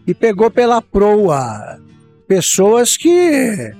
e 0.06 0.14
pegou 0.14 0.50
pela 0.50 0.82
proa 0.82 1.78
pessoas 2.26 2.96
que 2.96 3.72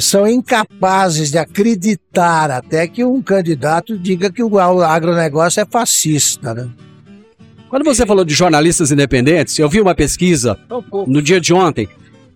são 0.00 0.26
incapazes 0.26 1.30
de 1.30 1.38
acreditar 1.38 2.50
até 2.50 2.86
que 2.88 3.04
um 3.04 3.22
candidato 3.22 3.96
diga 3.96 4.32
que 4.32 4.42
o 4.42 4.58
agronegócio 4.58 5.60
é 5.60 5.66
fascista, 5.66 6.54
né? 6.54 6.68
Quando 7.68 7.84
você 7.84 8.06
falou 8.06 8.24
de 8.24 8.32
jornalistas 8.32 8.92
independentes, 8.92 9.58
eu 9.58 9.68
vi 9.68 9.80
uma 9.80 9.94
pesquisa 9.94 10.58
no 11.06 11.20
dia 11.20 11.40
de 11.40 11.52
ontem 11.52 11.88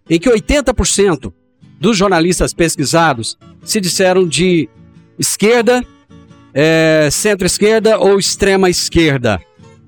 em 0.08 0.18
que 0.18 0.28
80% 0.28 1.32
dos 1.78 1.96
jornalistas 1.96 2.52
pesquisados 2.52 3.38
se 3.64 3.80
disseram 3.80 4.26
de 4.26 4.68
esquerda, 5.18 5.84
é, 6.54 7.08
centro-esquerda 7.10 7.98
ou 7.98 8.18
extrema 8.18 8.68
esquerda. 8.68 9.40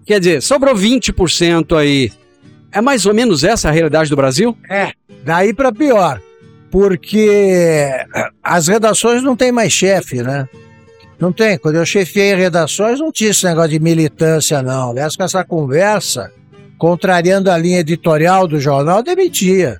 Quer 0.04 0.19
dizer, 0.19 0.42
sobrou 0.42 0.75
20% 0.75 1.76
aí. 1.76 2.12
É 2.71 2.81
mais 2.81 3.07
ou 3.07 3.14
menos 3.14 3.45
essa 3.45 3.69
a 3.69 3.73
realidade 3.73 4.09
do 4.09 4.16
Brasil? 4.16 4.57
É, 4.69 4.92
daí 5.25 5.52
para 5.52 5.73
pior 5.73 6.21
porque 6.73 7.90
as 8.42 8.66
redações 8.66 9.23
não 9.23 9.37
tem 9.37 9.52
mais 9.52 9.71
chefe, 9.71 10.23
né? 10.23 10.49
Não 11.21 11.31
tem. 11.31 11.59
Quando 11.59 11.76
eu 11.76 11.85
chefiei 11.85 12.35
redações, 12.35 12.99
não 12.99 13.12
tinha 13.12 13.31
esse 13.31 13.45
negócio 13.45 13.71
de 13.71 13.78
militância, 13.78 14.62
não. 14.62 14.90
Aliás, 14.90 15.14
com 15.14 15.23
essa 15.23 15.45
conversa, 15.45 16.33
contrariando 16.78 17.50
a 17.50 17.59
linha 17.59 17.81
editorial 17.81 18.49
do 18.49 18.59
jornal, 18.59 19.02
demitia. 19.02 19.78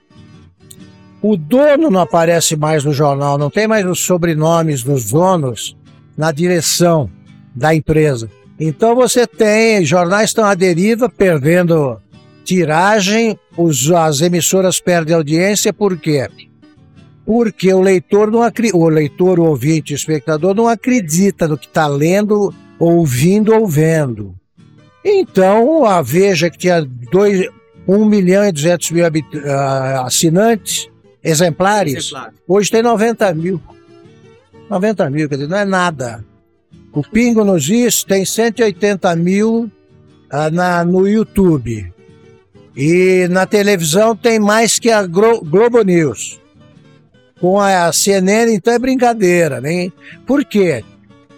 O 1.23 1.35
dono 1.35 1.91
não 1.91 2.01
aparece 2.01 2.57
mais 2.57 2.85
no 2.85 2.93
jornal, 2.93 3.39
não 3.39 3.49
tem 3.49 3.67
mais 3.67 3.87
os 3.87 4.05
sobrenomes 4.05 4.83
dos 4.83 5.11
donos 5.11 5.75
na 6.17 6.33
direção 6.33 7.11
da 7.55 7.75
empresa. 7.75 8.31
Então 8.59 8.95
você 8.95 9.27
tem, 9.27 9.85
jornais 9.85 10.31
estão 10.31 10.45
à 10.45 10.55
deriva, 10.55 11.09
perdendo 11.09 12.01
tiragem, 12.45 13.39
os, 13.57 13.91
as 13.91 14.21
emissoras 14.21 14.81
perdem 14.81 15.15
audiência, 15.15 15.73
por 15.73 15.97
quê? 15.97 16.29
porque 17.25 17.73
o 17.73 17.81
leitor 17.81 18.31
não 18.31 18.43
o 18.75 18.89
leitor, 18.89 19.39
o 19.39 19.45
ouvinte, 19.45 19.93
o 19.93 19.97
espectador 19.97 20.55
não 20.55 20.69
acredita 20.69 21.47
no 21.47 21.57
que 21.57 21.67
está 21.67 21.87
lendo, 21.87 22.53
ouvindo 22.79 23.55
ou 23.55 23.67
vendo. 23.67 24.35
Então, 25.05 25.85
a 25.85 26.03
Veja, 26.03 26.51
que 26.51 26.59
tinha 26.59 26.83
2, 26.83 27.49
1 27.87 28.05
milhão 28.05 28.45
e 28.45 28.53
200 28.53 28.91
mil 28.91 29.05
uh, 29.05 29.11
assinantes, 30.05 30.89
exemplares, 31.23 32.07
Exemplar. 32.07 32.33
hoje 32.47 32.71
tem 32.71 32.83
90 32.83 33.35
mil. 33.35 33.61
90 34.73 35.11
mil, 35.11 35.29
quer 35.29 35.37
dizer, 35.37 35.49
não 35.49 35.59
é 35.59 35.65
nada. 35.65 36.25
O 36.93 37.03
Pingo 37.03 37.45
nos 37.45 37.69
Is 37.69 38.05
tem 38.05 38.25
180 38.25 39.15
mil 39.17 39.71
uh, 40.33 40.51
na, 40.51 40.85
no 40.85 41.07
YouTube. 41.07 41.93
E 42.75 43.29
na 43.31 43.45
televisão 43.45 44.17
tem 44.17 44.39
mais 44.39 44.79
que 44.79 44.91
a 44.91 45.07
Globo 45.07 45.83
News 45.83 46.41
com 47.39 47.61
a 47.61 47.93
CNN, 47.93 48.55
então 48.55 48.73
é 48.73 48.79
brincadeira, 48.79 49.61
né? 49.61 49.91
Por 50.25 50.45
quê? 50.45 50.83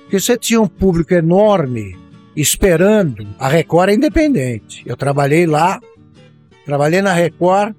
Porque 0.02 0.20
você 0.20 0.36
tinha 0.36 0.60
um 0.60 0.68
público 0.68 1.14
enorme 1.14 1.96
esperando. 2.36 3.26
A 3.38 3.48
Record 3.48 3.88
é 3.88 3.94
independente. 3.94 4.82
Eu 4.86 4.96
trabalhei 4.96 5.46
lá, 5.46 5.80
trabalhei 6.64 7.00
na 7.00 7.12
Record 7.12 7.74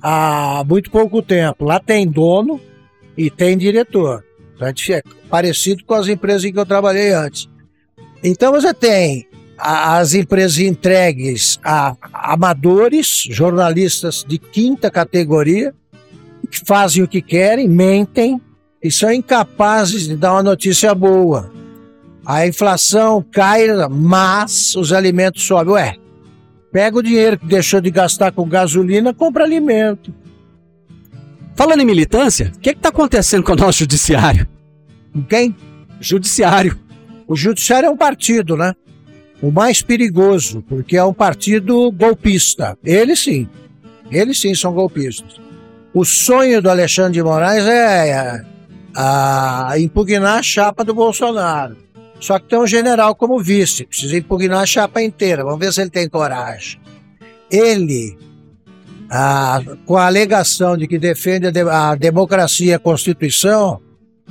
há 0.00 0.62
muito 0.68 0.90
pouco 0.90 1.22
tempo. 1.22 1.64
Lá 1.64 1.80
tem 1.80 2.06
dono 2.06 2.60
e 3.16 3.30
tem 3.30 3.56
diretor. 3.56 4.22
É 4.64 5.02
parecido 5.28 5.84
com 5.84 5.94
as 5.94 6.08
empresas 6.08 6.44
em 6.44 6.52
que 6.52 6.58
eu 6.58 6.66
trabalhei 6.66 7.12
antes. 7.12 7.48
Então 8.22 8.52
você 8.52 8.72
tem 8.72 9.26
as 9.58 10.14
empresas 10.14 10.58
entregues 10.58 11.58
a 11.62 11.96
amadores, 12.12 13.24
jornalistas 13.30 14.24
de 14.26 14.38
quinta 14.38 14.90
categoria, 14.90 15.74
fazem 16.66 17.02
o 17.02 17.08
que 17.08 17.22
querem, 17.22 17.68
mentem 17.68 18.40
e 18.82 18.90
são 18.90 19.12
incapazes 19.12 20.08
de 20.08 20.16
dar 20.16 20.32
uma 20.32 20.42
notícia 20.42 20.94
boa. 20.94 21.50
A 22.26 22.46
inflação 22.46 23.24
cai, 23.32 23.66
mas 23.88 24.74
os 24.74 24.92
alimentos 24.92 25.44
sobem. 25.44 25.74
Ué, 25.74 25.96
pega 26.72 26.98
o 26.98 27.02
dinheiro 27.02 27.38
que 27.38 27.46
deixou 27.46 27.80
de 27.80 27.90
gastar 27.90 28.32
com 28.32 28.48
gasolina, 28.48 29.14
compra 29.14 29.44
alimento. 29.44 30.12
Falando 31.54 31.80
em 31.80 31.86
militância, 31.86 32.52
o 32.54 32.58
que 32.58 32.70
é 32.70 32.72
está 32.72 32.88
acontecendo 32.88 33.42
com 33.42 33.52
o 33.52 33.56
nosso 33.56 33.80
judiciário? 33.80 34.48
Quem? 35.28 35.54
Judiciário. 36.00 36.78
O 37.28 37.36
judiciário 37.36 37.86
é 37.86 37.90
um 37.90 37.96
partido, 37.96 38.56
né? 38.56 38.74
O 39.40 39.50
mais 39.50 39.82
perigoso, 39.82 40.62
porque 40.68 40.96
é 40.96 41.04
um 41.04 41.12
partido 41.12 41.90
golpista. 41.92 42.78
Eles 42.84 43.20
sim. 43.20 43.48
Eles 44.10 44.40
sim 44.40 44.54
são 44.54 44.72
golpistas. 44.72 45.40
O 45.92 46.04
sonho 46.04 46.62
do 46.62 46.70
Alexandre 46.70 47.12
de 47.12 47.22
Moraes 47.22 47.64
é, 47.66 48.08
é 48.08 48.44
a 48.94 49.74
impugnar 49.78 50.38
a 50.38 50.42
chapa 50.42 50.84
do 50.84 50.94
Bolsonaro. 50.94 51.76
Só 52.20 52.38
que 52.38 52.48
tem 52.48 52.58
um 52.58 52.66
general 52.66 53.14
como 53.14 53.40
vice, 53.40 53.84
precisa 53.84 54.16
impugnar 54.16 54.60
a 54.60 54.66
chapa 54.66 55.02
inteira. 55.02 55.44
Vamos 55.44 55.58
ver 55.58 55.72
se 55.72 55.80
ele 55.80 55.90
tem 55.90 56.08
coragem. 56.08 56.80
Ele, 57.50 58.16
ah, 59.14 59.60
com 59.84 59.98
a 59.98 60.06
alegação 60.06 60.74
de 60.74 60.86
que 60.86 60.98
defende 60.98 61.46
a, 61.46 61.50
de 61.50 61.60
a 61.60 61.94
democracia 61.94 62.70
e 62.70 62.72
a 62.72 62.78
Constituição, 62.78 63.78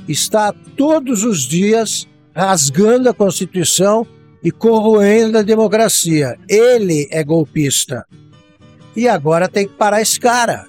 está 0.08 0.52
todos 0.76 1.22
os 1.22 1.42
dias 1.42 2.08
rasgando 2.34 3.08
a 3.08 3.14
Constituição 3.14 4.04
e 4.42 4.50
corroendo 4.50 5.38
a 5.38 5.42
democracia. 5.42 6.36
Ele 6.48 7.06
é 7.12 7.22
golpista. 7.22 8.04
E 8.96 9.06
agora 9.06 9.48
tem 9.48 9.68
que 9.68 9.74
parar 9.74 10.02
esse 10.02 10.18
cara. 10.18 10.66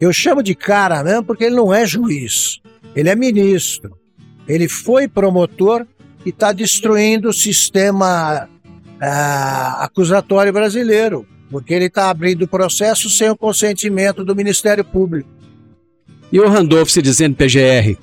Eu 0.00 0.10
chamo 0.10 0.42
de 0.42 0.54
cara 0.54 1.04
mesmo 1.04 1.24
porque 1.24 1.44
ele 1.44 1.56
não 1.56 1.74
é 1.74 1.84
juiz. 1.84 2.58
Ele 2.96 3.10
é 3.10 3.14
ministro. 3.14 3.98
Ele 4.48 4.66
foi 4.66 5.06
promotor 5.06 5.86
e 6.24 6.30
está 6.30 6.52
destruindo 6.52 7.28
o 7.28 7.34
sistema 7.34 8.48
ah, 8.98 9.84
acusatório 9.84 10.54
brasileiro, 10.54 11.26
porque 11.50 11.74
ele 11.74 11.86
está 11.86 12.10
abrindo 12.10 12.46
processo 12.46 13.08
sem 13.08 13.30
o 13.30 13.36
consentimento 13.36 14.24
do 14.24 14.34
Ministério 14.34 14.84
Público. 14.84 15.28
E 16.30 16.38
o 16.38 16.48
Randolph 16.48 16.90
se 16.90 17.00
dizendo 17.00 17.36
PGR? 17.36 17.96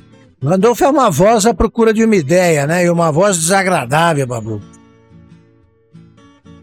Randolph 0.44 0.82
é 0.82 0.90
uma 0.90 1.10
voz 1.10 1.46
à 1.46 1.54
procura 1.54 1.94
de 1.94 2.04
uma 2.04 2.16
ideia, 2.16 2.68
né? 2.68 2.86
E 2.86 2.90
uma 2.90 3.12
voz 3.12 3.38
desagradável, 3.38 4.26
Babu. 4.28 4.62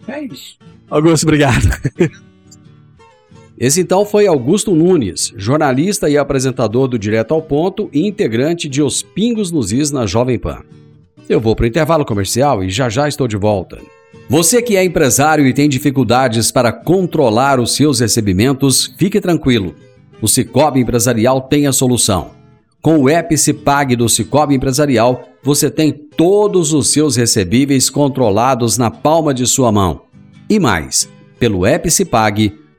É 0.06 0.24
isso. 0.24 0.58
Augusto, 0.90 1.24
obrigado. 1.24 1.68
Esse 3.58 3.80
então 3.80 4.04
foi 4.04 4.26
Augusto 4.26 4.74
Nunes, 4.74 5.32
jornalista 5.36 6.10
e 6.10 6.18
apresentador 6.18 6.88
do 6.88 6.98
Direto 6.98 7.32
ao 7.32 7.40
Ponto 7.40 7.88
e 7.92 8.06
integrante 8.06 8.68
de 8.68 8.82
Os 8.82 9.02
Pingos 9.02 9.52
nos 9.52 9.72
Is 9.72 9.92
na 9.92 10.04
Jovem 10.04 10.38
Pan. 10.38 10.62
Eu 11.28 11.40
vou 11.40 11.54
para 11.54 11.64
o 11.64 11.68
intervalo 11.68 12.04
comercial 12.04 12.64
e 12.64 12.70
já 12.70 12.88
já 12.88 13.06
estou 13.06 13.28
de 13.28 13.36
volta. 13.36 13.78
Você 14.28 14.62
que 14.62 14.76
é 14.76 14.84
empresário 14.84 15.46
e 15.46 15.52
tem 15.52 15.68
dificuldades 15.68 16.50
para 16.50 16.72
controlar 16.72 17.60
os 17.60 17.74
seus 17.74 18.00
recebimentos, 18.00 18.94
fique 18.96 19.20
tranquilo. 19.20 19.74
O 20.20 20.28
Cicobi 20.28 20.80
Empresarial 20.80 21.40
tem 21.42 21.66
a 21.66 21.72
solução. 21.72 22.30
Com 22.80 22.98
o 22.98 23.08
app 23.08 23.34
do 23.96 24.08
Cicobi 24.08 24.54
Empresarial, 24.54 25.28
você 25.42 25.70
tem 25.70 25.92
todos 25.92 26.72
os 26.72 26.92
seus 26.92 27.16
recebíveis 27.16 27.90
controlados 27.90 28.78
na 28.78 28.90
palma 28.90 29.32
de 29.32 29.46
sua 29.46 29.70
mão. 29.70 30.02
E 30.48 30.58
mais, 30.58 31.08
pelo 31.38 31.66
app 31.66 31.88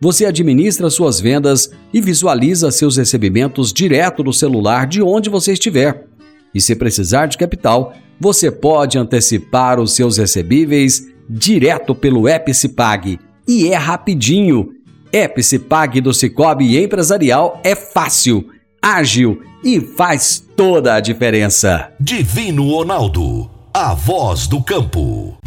você 0.02 0.26
administra 0.26 0.90
suas 0.90 1.22
vendas 1.22 1.72
e 1.94 2.02
visualiza 2.02 2.72
seus 2.72 2.98
recebimentos 2.98 3.72
direto 3.72 4.24
no 4.24 4.34
celular 4.34 4.88
de 4.88 5.02
onde 5.02 5.30
você 5.30 5.54
estiver. 5.54 6.08
E 6.54 6.60
se 6.60 6.76
precisar 6.76 7.28
de 7.28 7.38
capital, 7.38 7.94
você 8.20 8.52
pode 8.52 8.98
antecipar 8.98 9.80
os 9.80 9.94
seus 9.96 10.18
recebíveis 10.18 11.13
direto 11.30 11.94
pelo 11.94 12.28
Epicipag. 12.28 13.20
E 13.48 13.70
é 13.70 13.76
rapidinho. 13.76 14.70
Epicipag 15.12 16.02
do 16.02 16.14
Cicobi 16.14 16.82
Empresarial 16.82 17.60
é 17.64 17.76
fácil, 17.76 18.48
ágil 18.82 19.42
e 19.64 19.80
faz 19.80 20.44
toda 20.56 20.96
a 20.96 21.00
diferença. 21.00 21.92
Divino 22.00 22.72
Ronaldo, 22.72 23.50
a 23.74 23.94
voz 23.94 24.48
do 24.48 24.62
campo. 24.62 25.38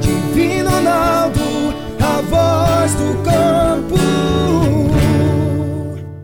Divino 0.00 0.70
Ronaldo, 0.70 1.40
a 2.00 2.20
voz 2.22 2.94
do 2.94 3.22
campo. 3.22 4.02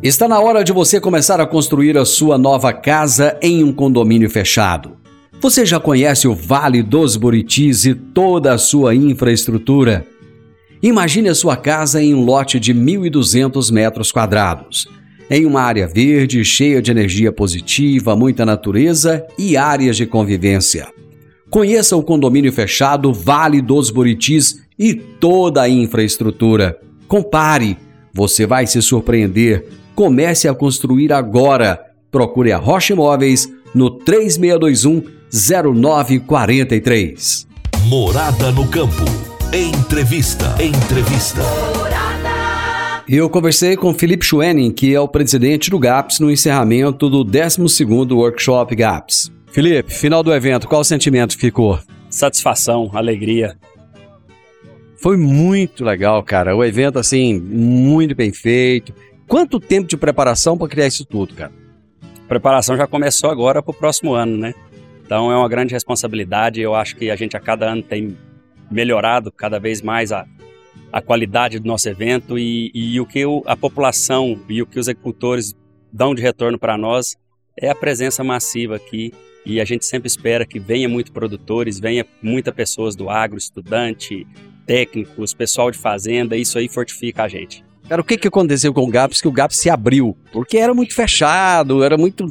Está 0.02 0.28
na 0.28 0.40
hora 0.40 0.62
de 0.62 0.72
você 0.72 1.00
começar 1.00 1.40
a 1.40 1.46
construir 1.46 1.98
a 1.98 2.04
sua 2.04 2.38
nova 2.38 2.72
casa 2.72 3.36
em 3.42 3.64
um 3.64 3.72
condomínio 3.72 4.30
fechado. 4.30 4.96
Você 5.40 5.64
já 5.64 5.78
conhece 5.78 6.26
o 6.26 6.34
Vale 6.34 6.82
dos 6.82 7.16
Buritis 7.16 7.84
e 7.84 7.94
toda 7.94 8.52
a 8.52 8.58
sua 8.58 8.94
infraestrutura? 8.94 10.04
Imagine 10.82 11.28
a 11.28 11.34
sua 11.34 11.56
casa 11.56 12.02
em 12.02 12.14
um 12.14 12.24
lote 12.24 12.58
de 12.58 12.74
1.200 12.74 13.72
metros 13.72 14.10
quadrados, 14.10 14.88
em 15.30 15.46
uma 15.46 15.62
área 15.62 15.86
verde, 15.86 16.44
cheia 16.44 16.82
de 16.82 16.90
energia 16.90 17.30
positiva, 17.30 18.16
muita 18.16 18.44
natureza 18.44 19.24
e 19.38 19.56
áreas 19.56 19.96
de 19.96 20.06
convivência. 20.06 20.88
Conheça 21.48 21.96
o 21.96 22.02
condomínio 22.02 22.52
fechado 22.52 23.12
Vale 23.12 23.62
dos 23.62 23.90
Buritis 23.90 24.62
e 24.78 24.94
toda 24.94 25.62
a 25.62 25.68
infraestrutura. 25.68 26.78
Compare, 27.06 27.76
você 28.12 28.44
vai 28.44 28.66
se 28.66 28.82
surpreender 28.82 29.66
Comece 29.98 30.46
a 30.46 30.54
construir 30.54 31.12
agora. 31.12 31.84
Procure 32.08 32.52
a 32.52 32.56
Rocha 32.56 32.92
Imóveis 32.92 33.52
no 33.74 33.90
3621 33.90 35.17
0943. 35.30 37.46
Morada 37.84 38.50
no 38.50 38.66
campo. 38.66 39.04
Entrevista. 39.52 40.56
Entrevista. 40.62 41.42
Eu 43.06 43.28
conversei 43.28 43.76
com 43.76 43.92
Felipe 43.92 44.24
Schwenning, 44.24 44.70
que 44.70 44.94
é 44.94 45.00
o 45.00 45.08
presidente 45.08 45.70
do 45.70 45.78
GAPS, 45.78 46.20
no 46.20 46.30
encerramento 46.30 47.10
do 47.10 47.24
12º 47.24 48.16
Workshop 48.16 48.74
GAPS. 48.74 49.30
Felipe, 49.50 49.92
final 49.92 50.22
do 50.22 50.32
evento, 50.32 50.66
qual 50.66 50.80
o 50.80 50.84
sentimento 50.84 51.36
ficou? 51.36 51.78
Satisfação, 52.08 52.90
alegria. 52.94 53.58
Foi 54.96 55.16
muito 55.16 55.84
legal, 55.84 56.22
cara. 56.22 56.56
O 56.56 56.64
evento, 56.64 56.98
assim, 56.98 57.38
muito 57.38 58.14
bem 58.14 58.32
feito. 58.32 58.94
Quanto 59.26 59.60
tempo 59.60 59.88
de 59.88 59.96
preparação 59.96 60.56
para 60.56 60.68
criar 60.68 60.86
isso 60.86 61.04
tudo, 61.04 61.34
cara? 61.34 61.52
A 62.24 62.28
preparação 62.28 62.76
já 62.76 62.86
começou 62.86 63.30
agora 63.30 63.62
para 63.62 63.70
o 63.70 63.74
próximo 63.74 64.14
ano, 64.14 64.38
né? 64.38 64.54
Então 65.08 65.32
é 65.32 65.36
uma 65.38 65.48
grande 65.48 65.72
responsabilidade. 65.72 66.60
Eu 66.60 66.74
acho 66.74 66.94
que 66.94 67.10
a 67.10 67.16
gente 67.16 67.34
a 67.34 67.40
cada 67.40 67.72
ano 67.72 67.82
tem 67.82 68.14
melhorado 68.70 69.32
cada 69.32 69.58
vez 69.58 69.80
mais 69.80 70.12
a, 70.12 70.26
a 70.92 71.00
qualidade 71.00 71.58
do 71.58 71.66
nosso 71.66 71.88
evento 71.88 72.38
e, 72.38 72.70
e 72.74 73.00
o 73.00 73.06
que 73.06 73.24
o, 73.24 73.42
a 73.46 73.56
população 73.56 74.38
e 74.50 74.60
o 74.60 74.66
que 74.66 74.78
os 74.78 74.86
agricultores 74.86 75.56
dão 75.90 76.14
de 76.14 76.20
retorno 76.20 76.58
para 76.58 76.76
nós 76.76 77.16
é 77.56 77.70
a 77.70 77.74
presença 77.74 78.22
massiva 78.22 78.76
aqui 78.76 79.10
e 79.46 79.62
a 79.62 79.64
gente 79.64 79.86
sempre 79.86 80.08
espera 80.08 80.44
que 80.44 80.58
venha 80.58 80.90
muito 80.90 81.10
produtores, 81.10 81.80
venha 81.80 82.04
muita 82.20 82.52
pessoas 82.52 82.94
do 82.94 83.08
agro, 83.08 83.38
estudante, 83.38 84.26
técnicos, 84.66 85.32
pessoal 85.32 85.70
de 85.70 85.78
fazenda, 85.78 86.36
isso 86.36 86.58
aí 86.58 86.68
fortifica 86.68 87.24
a 87.24 87.28
gente. 87.28 87.64
Cara, 87.88 88.02
o 88.02 88.04
que, 88.04 88.18
que 88.18 88.28
aconteceu 88.28 88.74
com 88.74 88.82
o 88.82 88.88
GAPS? 88.88 89.22
Que 89.22 89.28
o 89.28 89.32
GAPS 89.32 89.56
se 89.56 89.70
abriu. 89.70 90.14
Porque 90.30 90.58
era 90.58 90.74
muito 90.74 90.94
fechado, 90.94 91.82
era 91.82 91.96
muito. 91.96 92.30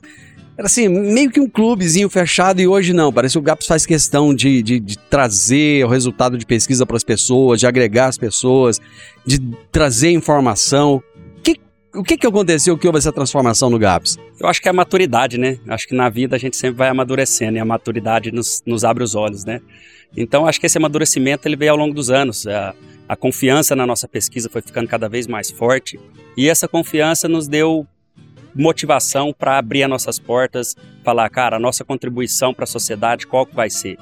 Era 0.58 0.65
assim, 0.65 0.88
meio 0.88 1.30
que 1.30 1.39
um 1.39 1.48
clubezinho 1.48 2.10
fechado 2.10 2.60
e 2.60 2.67
hoje 2.67 2.91
não. 2.91 3.13
Parece 3.13 3.34
que 3.34 3.39
o 3.39 3.41
GAPS 3.43 3.67
faz 3.67 3.86
questão 3.86 4.34
de, 4.34 4.63
de, 4.63 4.80
de 4.80 4.98
trazer 4.98 5.86
o 5.86 5.88
resultado 5.88 6.36
de 6.36 6.48
pesquisa 6.48 6.84
para 6.84 6.98
as 6.98 7.04
pessoas, 7.04 7.60
de 7.60 7.67
agregar 7.67 8.08
as 8.08 8.17
pessoas, 8.17 8.82
de 9.24 9.39
trazer 9.72 10.10
informação. 10.10 11.04
Que, 11.43 11.60
o 11.93 12.02
que, 12.02 12.17
que 12.17 12.26
aconteceu 12.26 12.76
que 12.76 12.88
houve 12.88 12.98
essa 12.98 13.12
transformação 13.12 13.70
no 13.70 13.78
GAPS? 13.78 14.17
Eu 14.39 14.48
acho 14.48 14.60
que 14.60 14.67
é 14.67 14.72
a 14.72 14.74
maturidade, 14.74 15.38
né? 15.38 15.60
Acho 15.67 15.88
que 15.88 15.93
na 15.93 16.10
vida 16.10 16.36
a 16.36 16.39
gente 16.39 16.58
sempre 16.58 16.78
vai 16.78 16.89
amadurecendo 16.89 17.58
e 17.58 17.60
a 17.60 17.65
maturidade 17.65 18.32
nos, 18.32 18.63
nos 18.65 18.84
abre 18.84 19.04
os 19.04 19.13
olhos, 19.13 19.46
né? 19.46 19.62
Então 20.15 20.48
acho 20.48 20.60
que 20.60 20.65
esse 20.65 20.78
amadurecimento 20.80 21.48
ele 21.48 21.56
veio 21.56 21.72
ao 21.72 21.78
longo 21.78 21.93
dos 21.93 22.10
anos. 22.10 22.48
É, 22.48 22.74
a 23.08 23.15
confiança 23.15 23.76
na 23.76 23.86
nossa 23.86 24.08
pesquisa 24.08 24.50
foi 24.50 24.63
ficando 24.63 24.88
cada 24.88 25.08
vez 25.08 25.28
mais 25.28 25.52
forte 25.52 26.00
e 26.36 26.50
essa 26.50 26.67
confiança 26.67 27.28
nos 27.28 27.48
deu 27.48 27.86
motivação 28.58 29.32
para 29.32 29.58
abrir 29.58 29.84
as 29.84 29.89
nossas 29.89 30.20
portas, 30.20 30.76
falar, 31.04 31.30
cara, 31.30 31.58
a 31.58 31.60
nossa 31.60 31.86
contribuição 31.86 32.54
para 32.54 32.63
a 32.63 32.67
sociedade, 32.67 33.28
qual 33.28 33.46
que 33.46 33.56
vai 33.56 33.70
ser? 33.70 33.98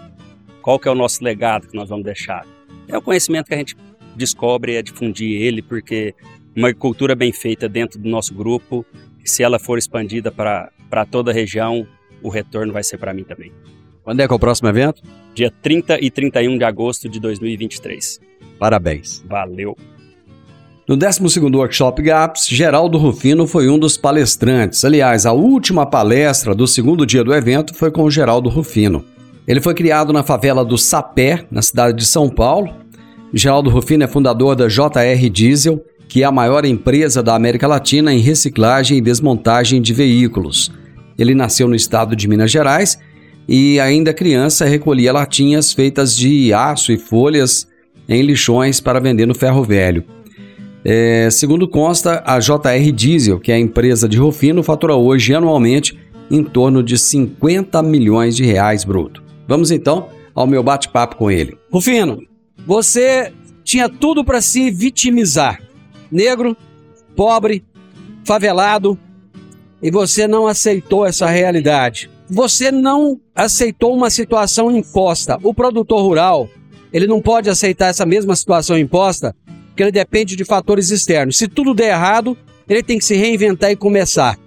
Qual 0.62 0.80
que 0.80 0.88
é 0.88 0.92
o 0.92 0.96
nosso 0.96 1.24
legado 1.24 1.68
que 1.68 1.76
nós 1.76 1.90
vamos 1.90 2.06
deixar? 2.06 2.46
É 2.88 2.98
o 2.98 3.02
conhecimento 3.02 3.48
que 3.48 3.54
a 3.54 3.58
gente 3.58 3.76
descobre, 4.16 4.76
é 4.76 4.82
difundir 4.82 5.42
ele, 5.42 5.62
porque 5.62 6.16
uma 6.56 6.70
agricultura 6.70 7.16
bem 7.16 7.34
feita 7.34 7.68
dentro 7.68 8.00
do 8.00 8.08
nosso 8.08 8.34
grupo, 8.34 8.86
se 9.24 9.44
ela 9.44 9.60
for 9.60 9.78
expandida 9.78 10.32
para 10.32 11.06
toda 11.12 11.32
a 11.32 11.34
região, 11.34 11.86
o 12.24 12.30
retorno 12.30 12.72
vai 12.72 12.84
ser 12.84 12.98
para 12.98 13.14
mim 13.14 13.24
também. 13.24 13.52
Quando 14.04 14.22
é 14.22 14.28
que 14.28 14.34
é 14.34 14.36
o 14.36 14.40
próximo 14.40 14.70
evento? 14.70 15.02
Dia 15.34 15.52
30 15.52 16.00
e 16.00 16.10
31 16.10 16.58
de 16.58 16.64
agosto 16.64 17.10
de 17.10 17.20
2023. 17.20 18.22
Parabéns. 18.58 19.24
Valeu. 19.28 19.76
No 20.88 20.96
12º 20.96 21.56
Workshop 21.56 22.00
GAPS, 22.00 22.48
Geraldo 22.48 23.00
Rufino 23.00 23.48
foi 23.48 23.68
um 23.68 23.80
dos 23.80 23.98
palestrantes. 23.98 24.86
Aliás, 24.86 25.26
a 25.26 25.32
última 25.32 25.84
palestra 25.84 26.54
do 26.54 26.68
segundo 26.68 27.08
dia 27.08 27.24
do 27.24 27.34
evento 27.34 27.74
foi 27.74 27.90
com 27.90 28.04
o 28.04 28.12
Geraldo 28.12 28.50
Rufino. 28.50 29.04
Ele 29.48 29.60
foi 29.60 29.74
criado 29.74 30.14
na 30.14 30.22
favela 30.22 30.64
do 30.64 30.78
Sapé, 30.78 31.44
na 31.50 31.64
cidade 31.64 31.98
de 31.98 32.06
São 32.06 32.30
Paulo. 32.30 32.72
Geraldo 33.34 33.72
Rufino 33.72 34.04
é 34.04 34.08
fundador 34.08 34.56
da 34.56 34.68
JR 34.68 35.28
Diesel, 35.32 35.84
que 36.08 36.22
é 36.22 36.26
a 36.26 36.32
maior 36.32 36.64
empresa 36.66 37.24
da 37.24 37.34
América 37.34 37.66
Latina 37.66 38.14
em 38.14 38.20
reciclagem 38.20 39.00
e 39.00 39.02
desmontagem 39.02 39.82
de 39.82 39.92
veículos. 39.92 40.72
Ele 41.18 41.34
nasceu 41.34 41.68
no 41.68 41.74
estado 41.74 42.16
de 42.16 42.28
Minas 42.28 42.52
Gerais 42.52 43.00
e, 43.48 43.80
ainda 43.80 44.14
criança, 44.14 44.66
recolhia 44.66 45.12
latinhas 45.12 45.74
feitas 45.74 46.16
de 46.16 46.54
aço 46.54 46.92
e 46.92 46.98
folhas 47.00 47.68
em 48.08 48.22
lixões 48.22 48.80
para 48.80 49.00
vender 49.00 49.26
no 49.26 49.34
ferro 49.34 49.64
velho. 49.64 50.04
É, 50.88 51.32
segundo 51.32 51.68
consta, 51.68 52.22
a 52.28 52.38
JR 52.38 52.92
Diesel, 52.94 53.40
que 53.40 53.52
é 53.52 53.56
a 53.56 53.60
empresa 53.60 54.08
de 54.08 54.20
Rufino, 54.20 54.62
fatura 54.62 54.96
hoje 54.96 55.34
anualmente 55.34 55.98
em 56.30 56.44
torno 56.44 56.84
de 56.84 56.96
50 56.96 57.82
milhões 57.82 58.36
de 58.36 58.46
reais 58.46 58.84
bruto. 58.84 59.24
Vamos 59.48 59.72
então 59.72 60.10
ao 60.36 60.46
meu 60.46 60.62
bate-papo 60.62 61.16
com 61.16 61.32
ele. 61.32 61.58
Rufino, 61.72 62.22
você 62.68 63.34
tinha 63.64 63.90
tudo 63.90 64.24
para 64.24 64.40
se 64.42 64.70
vitimizar. 64.70 65.60
Negro, 66.12 66.56
pobre, 67.16 67.64
favelado, 68.24 68.96
e 69.82 69.90
você 69.90 70.28
não 70.28 70.46
aceitou 70.46 71.04
essa 71.04 71.26
realidade. 71.26 72.12
Você 72.30 72.72
não 72.72 73.20
aceitou 73.34 73.92
uma 73.96 74.12
situação 74.12 74.70
imposta. 74.70 75.40
O 75.42 75.52
produtor 75.52 76.02
rural, 76.04 76.48
ele 76.94 77.08
não 77.08 77.20
pode 77.20 77.50
aceitar 77.50 77.88
essa 77.88 78.06
mesma 78.06 78.36
situação 78.36 78.78
imposta, 78.78 79.36
porque 79.76 79.84
ele 79.84 79.92
depende 79.92 80.38
de 80.38 80.46
fatores 80.46 80.90
externos. 80.90 81.38
Se 81.38 81.50
tudo 81.50 81.74
der 81.74 81.90
errado, 81.90 82.38
ele 82.68 82.82
tem 82.82 82.98
que 82.98 83.04
se 83.04 83.14
reinventar 83.14 83.70
e 83.72 83.76
começar. 83.76 84.38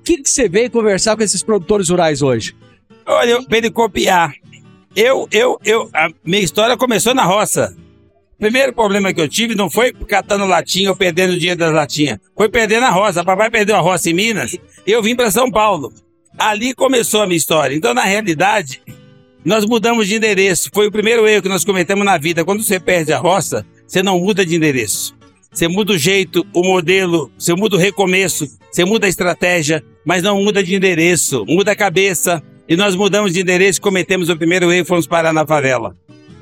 O 0.00 0.02
que, 0.04 0.18
que 0.18 0.28
você 0.28 0.46
veio 0.46 0.70
conversar 0.70 1.16
com 1.16 1.22
esses 1.22 1.42
produtores 1.42 1.88
rurais 1.88 2.20
hoje? 2.20 2.54
Olha, 3.06 3.42
para 3.42 3.56
ele 3.56 3.70
copiar. 3.70 4.34
Eu, 4.94 5.26
eu, 5.32 5.58
eu, 5.64 5.88
a 5.94 6.10
minha 6.22 6.42
história 6.42 6.76
começou 6.76 7.14
na 7.14 7.24
roça. 7.24 7.74
O 8.34 8.38
primeiro 8.38 8.74
problema 8.74 9.12
que 9.14 9.20
eu 9.22 9.28
tive 9.28 9.54
não 9.54 9.70
foi 9.70 9.90
catando 9.90 10.44
latinha 10.44 10.90
ou 10.90 10.96
perdendo 10.96 11.32
o 11.32 11.38
dinheiro 11.38 11.58
das 11.58 11.72
latinhas. 11.72 12.18
Foi 12.36 12.50
perdendo 12.50 12.84
a 12.84 12.90
roça. 12.90 13.24
Papai 13.24 13.50
perdeu 13.50 13.74
a 13.74 13.80
roça 13.80 14.10
em 14.10 14.14
Minas 14.14 14.52
e 14.86 14.90
eu 14.90 15.02
vim 15.02 15.16
para 15.16 15.30
São 15.30 15.50
Paulo. 15.50 15.90
Ali 16.38 16.74
começou 16.74 17.22
a 17.22 17.26
minha 17.26 17.38
história. 17.38 17.74
Então, 17.74 17.94
na 17.94 18.04
realidade, 18.04 18.82
nós 19.42 19.64
mudamos 19.64 20.06
de 20.06 20.16
endereço. 20.16 20.68
Foi 20.74 20.86
o 20.86 20.92
primeiro 20.92 21.26
erro 21.26 21.42
que 21.42 21.48
nós 21.48 21.64
cometemos 21.64 22.04
na 22.04 22.18
vida. 22.18 22.44
Quando 22.44 22.62
você 22.62 22.78
perde 22.78 23.14
a 23.14 23.18
roça, 23.18 23.64
você 23.88 24.02
não 24.02 24.20
muda 24.20 24.44
de 24.44 24.54
endereço. 24.54 25.16
Você 25.50 25.66
muda 25.66 25.94
o 25.94 25.98
jeito, 25.98 26.46
o 26.52 26.62
modelo, 26.62 27.32
você 27.38 27.54
muda 27.54 27.74
o 27.74 27.78
recomeço, 27.78 28.46
você 28.70 28.84
muda 28.84 29.06
a 29.06 29.08
estratégia, 29.08 29.82
mas 30.04 30.22
não 30.22 30.42
muda 30.44 30.62
de 30.62 30.74
endereço, 30.74 31.44
muda 31.48 31.72
a 31.72 31.76
cabeça. 31.76 32.42
E 32.68 32.76
nós 32.76 32.94
mudamos 32.94 33.32
de 33.32 33.40
endereço, 33.40 33.80
cometemos 33.80 34.28
o 34.28 34.36
primeiro 34.36 34.70
erro 34.70 34.82
e 34.82 34.84
fomos 34.84 35.06
parar 35.06 35.32
na 35.32 35.46
favela. 35.46 35.96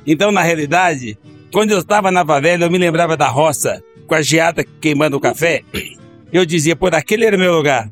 Então, 0.05 0.33
na 0.33 0.43
realidade, 0.43 1.17
quando 1.53 1.71
eu 1.71 1.79
estava 1.79 2.11
na 2.11 2.27
favela, 2.27 2.65
eu 2.65 2.71
me 2.71 2.79
lembrava 2.79 3.17
da 3.17 3.29
roça, 3.29 3.81
com 4.09 4.15
a 4.15 4.21
geada 4.21 4.65
queimando 4.81 5.17
o 5.17 5.21
café. 5.21 5.63
Eu 6.33 6.45
dizia, 6.45 6.75
por 6.75 6.93
aquele 6.97 7.25
era 7.25 7.39
meu 7.39 7.55
lugar. 7.55 7.89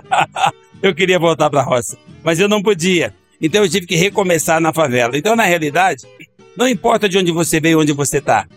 eu 0.82 0.94
queria 0.94 1.18
voltar 1.18 1.50
para 1.50 1.60
a 1.60 1.64
roça, 1.64 1.98
mas 2.24 2.40
eu 2.40 2.48
não 2.48 2.62
podia. 2.62 3.14
Então 3.40 3.62
eu 3.62 3.68
tive 3.68 3.86
que 3.86 3.96
recomeçar 3.96 4.60
na 4.60 4.72
favela. 4.72 5.16
Então, 5.16 5.36
na 5.36 5.44
realidade, 5.44 6.06
não 6.56 6.66
importa 6.66 7.06
de 7.06 7.18
onde 7.18 7.30
você 7.30 7.60
veio, 7.60 7.80
onde 7.80 7.92
você 7.92 8.16
está. 8.18 8.48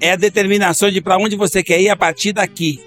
É 0.00 0.12
a 0.12 0.16
determinação 0.16 0.90
de 0.90 1.00
para 1.00 1.18
onde 1.18 1.36
você 1.36 1.62
quer 1.62 1.80
ir 1.80 1.88
a 1.88 1.96
partir 1.96 2.32
daqui. 2.32 2.80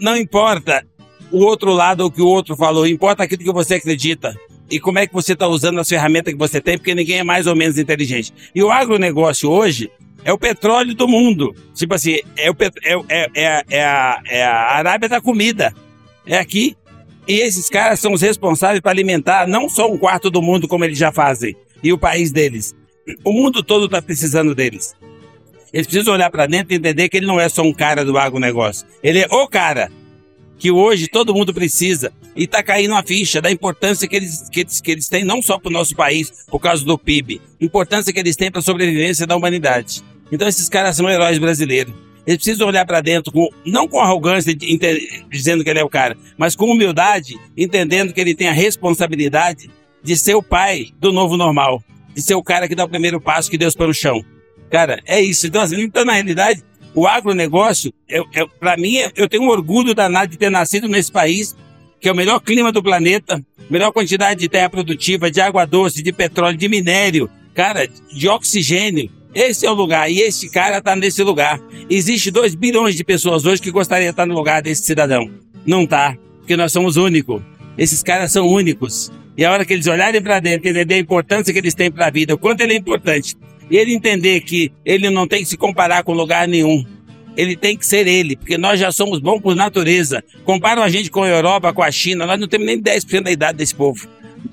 Não 0.00 0.16
importa 0.16 0.86
o 1.30 1.38
outro 1.38 1.72
lado 1.72 2.02
ou 2.02 2.08
o 2.08 2.10
que 2.10 2.22
o 2.22 2.26
outro 2.26 2.56
falou, 2.56 2.86
importa 2.86 3.22
aquilo 3.22 3.42
que 3.42 3.52
você 3.52 3.74
acredita 3.74 4.34
e 4.70 4.78
como 4.78 4.98
é 4.98 5.06
que 5.06 5.14
você 5.14 5.32
está 5.32 5.46
usando 5.46 5.80
as 5.80 5.88
ferramentas 5.88 6.32
que 6.32 6.38
você 6.38 6.60
tem, 6.60 6.76
porque 6.76 6.94
ninguém 6.94 7.18
é 7.18 7.24
mais 7.24 7.46
ou 7.46 7.56
menos 7.56 7.78
inteligente. 7.78 8.32
E 8.54 8.62
o 8.62 8.70
agronegócio 8.70 9.50
hoje 9.50 9.90
é 10.24 10.32
o 10.32 10.38
petróleo 10.38 10.94
do 10.94 11.08
mundo. 11.08 11.54
Tipo 11.74 11.94
assim, 11.94 12.18
é, 12.36 12.50
o 12.50 12.54
pet... 12.54 12.74
é, 12.84 12.94
é, 13.08 13.30
é, 13.34 13.64
é, 13.70 13.84
a, 13.84 14.22
é 14.28 14.44
a 14.44 14.76
Arábia 14.76 15.08
da 15.08 15.20
comida. 15.20 15.74
É 16.26 16.38
aqui. 16.38 16.76
E 17.26 17.40
esses 17.40 17.68
caras 17.68 18.00
são 18.00 18.12
os 18.12 18.22
responsáveis 18.22 18.80
para 18.80 18.90
alimentar 18.90 19.46
não 19.46 19.68
só 19.68 19.90
um 19.90 19.98
quarto 19.98 20.30
do 20.30 20.42
mundo, 20.42 20.68
como 20.68 20.84
eles 20.84 20.98
já 20.98 21.12
fazem, 21.12 21.54
e 21.82 21.92
o 21.92 21.98
país 21.98 22.30
deles. 22.30 22.74
O 23.24 23.32
mundo 23.32 23.62
todo 23.62 23.86
está 23.86 24.00
precisando 24.00 24.54
deles. 24.54 24.94
Eles 25.72 25.86
precisam 25.86 26.14
olhar 26.14 26.30
para 26.30 26.46
dentro 26.46 26.72
e 26.72 26.76
entender 26.76 27.08
que 27.08 27.16
ele 27.16 27.26
não 27.26 27.38
é 27.38 27.48
só 27.48 27.62
um 27.62 27.72
cara 27.72 28.04
do 28.04 28.16
agronegócio. 28.16 28.86
Ele 29.02 29.20
é 29.20 29.26
o 29.30 29.46
cara 29.46 29.90
que 30.58 30.70
hoje 30.70 31.06
todo 31.06 31.34
mundo 31.34 31.54
precisa. 31.54 32.12
E 32.34 32.44
está 32.44 32.62
caindo 32.62 32.94
a 32.94 33.02
ficha 33.02 33.40
da 33.40 33.50
importância 33.50 34.08
que 34.08 34.16
eles, 34.16 34.48
que 34.50 34.60
eles, 34.60 34.80
que 34.80 34.90
eles 34.90 35.08
têm, 35.08 35.24
não 35.24 35.40
só 35.40 35.58
para 35.58 35.68
o 35.68 35.72
nosso 35.72 35.94
país, 35.94 36.44
por 36.48 36.58
causa 36.58 36.84
do 36.84 36.98
PIB, 36.98 37.40
importância 37.60 38.12
que 38.12 38.18
eles 38.18 38.36
têm 38.36 38.50
para 38.50 38.60
a 38.60 38.62
sobrevivência 38.62 39.26
da 39.26 39.36
humanidade. 39.36 40.02
Então 40.30 40.46
esses 40.46 40.68
caras 40.68 40.96
são 40.96 41.08
heróis 41.08 41.38
brasileiros. 41.38 41.94
Eles 42.26 42.42
precisam 42.42 42.68
olhar 42.68 42.84
para 42.84 43.00
dentro, 43.00 43.32
com, 43.32 43.48
não 43.64 43.88
com 43.88 44.00
arrogância, 44.00 44.54
dizendo 45.30 45.64
que 45.64 45.70
ele 45.70 45.78
é 45.78 45.84
o 45.84 45.88
cara, 45.88 46.16
mas 46.36 46.54
com 46.54 46.66
humildade, 46.66 47.38
entendendo 47.56 48.12
que 48.12 48.20
ele 48.20 48.34
tem 48.34 48.48
a 48.48 48.52
responsabilidade 48.52 49.70
de 50.02 50.16
ser 50.16 50.34
o 50.34 50.42
pai 50.42 50.88
do 51.00 51.10
novo 51.10 51.38
normal, 51.38 51.82
de 52.14 52.20
ser 52.20 52.34
o 52.34 52.42
cara 52.42 52.68
que 52.68 52.74
dá 52.74 52.84
o 52.84 52.88
primeiro 52.88 53.18
passo 53.18 53.50
que 53.50 53.56
Deus 53.56 53.74
põe 53.74 53.86
no 53.86 53.94
chão. 53.94 54.22
Cara, 54.70 55.00
é 55.06 55.20
isso. 55.20 55.46
Então, 55.46 55.62
assim, 55.62 55.80
então 55.80 56.04
na 56.04 56.12
realidade, 56.12 56.62
o 56.94 57.06
agronegócio, 57.06 57.92
eu, 58.08 58.26
eu, 58.34 58.48
para 58.48 58.76
mim, 58.76 58.96
eu 59.16 59.28
tenho 59.28 59.44
um 59.44 59.48
orgulho 59.48 59.94
danado 59.94 60.30
de 60.30 60.38
ter 60.38 60.50
nascido 60.50 60.88
nesse 60.88 61.12
país, 61.12 61.56
que 62.00 62.08
é 62.08 62.12
o 62.12 62.16
melhor 62.16 62.40
clima 62.40 62.72
do 62.72 62.82
planeta, 62.82 63.44
melhor 63.70 63.92
quantidade 63.92 64.40
de 64.40 64.48
terra 64.48 64.68
produtiva, 64.68 65.30
de 65.30 65.40
água 65.40 65.64
doce, 65.66 66.02
de 66.02 66.12
petróleo, 66.12 66.56
de 66.56 66.68
minério, 66.68 67.30
cara, 67.54 67.86
de 67.86 68.28
oxigênio. 68.28 69.10
Esse 69.34 69.66
é 69.66 69.70
o 69.70 69.74
lugar 69.74 70.10
e 70.10 70.20
esse 70.20 70.50
cara 70.50 70.78
está 70.78 70.96
nesse 70.96 71.22
lugar. 71.22 71.60
Existe 71.88 72.30
2 72.30 72.54
bilhões 72.54 72.94
de 72.94 73.04
pessoas 73.04 73.44
hoje 73.44 73.60
que 73.60 73.70
gostariam 73.70 74.06
de 74.06 74.10
estar 74.10 74.26
no 74.26 74.34
lugar 74.34 74.62
desse 74.62 74.82
cidadão. 74.82 75.30
Não 75.66 75.86
tá, 75.86 76.16
porque 76.38 76.56
nós 76.56 76.72
somos 76.72 76.96
únicos. 76.96 77.42
Esses 77.76 78.02
caras 78.02 78.32
são 78.32 78.48
únicos. 78.48 79.12
E 79.36 79.44
a 79.44 79.52
hora 79.52 79.64
que 79.64 79.72
eles 79.72 79.86
olharem 79.86 80.20
para 80.20 80.40
dentro, 80.40 80.68
entender 80.68 80.94
a 80.94 80.98
importância 80.98 81.52
que 81.52 81.58
eles 81.60 81.74
têm 81.74 81.92
para 81.92 82.06
a 82.06 82.10
vida, 82.10 82.34
o 82.34 82.38
quanto 82.38 82.60
ele 82.60 82.72
é 82.72 82.76
importante, 82.76 83.36
e 83.70 83.76
ele 83.76 83.94
entender 83.94 84.40
que 84.40 84.72
ele 84.84 85.10
não 85.10 85.26
tem 85.26 85.40
que 85.40 85.48
se 85.48 85.56
comparar 85.56 86.02
com 86.02 86.12
lugar 86.12 86.46
nenhum. 86.48 86.84
Ele 87.36 87.56
tem 87.56 87.76
que 87.76 87.86
ser 87.86 88.06
ele, 88.06 88.36
porque 88.36 88.58
nós 88.58 88.80
já 88.80 88.90
somos 88.90 89.20
bons 89.20 89.40
por 89.40 89.54
natureza. 89.54 90.24
Comparam 90.44 90.82
a 90.82 90.88
gente 90.88 91.10
com 91.10 91.22
a 91.22 91.28
Europa, 91.28 91.72
com 91.72 91.82
a 91.82 91.90
China, 91.90 92.26
nós 92.26 92.40
não 92.40 92.48
temos 92.48 92.66
nem 92.66 92.80
10% 92.80 93.22
da 93.22 93.30
idade 93.30 93.58
desse 93.58 93.74
povo. 93.74 94.08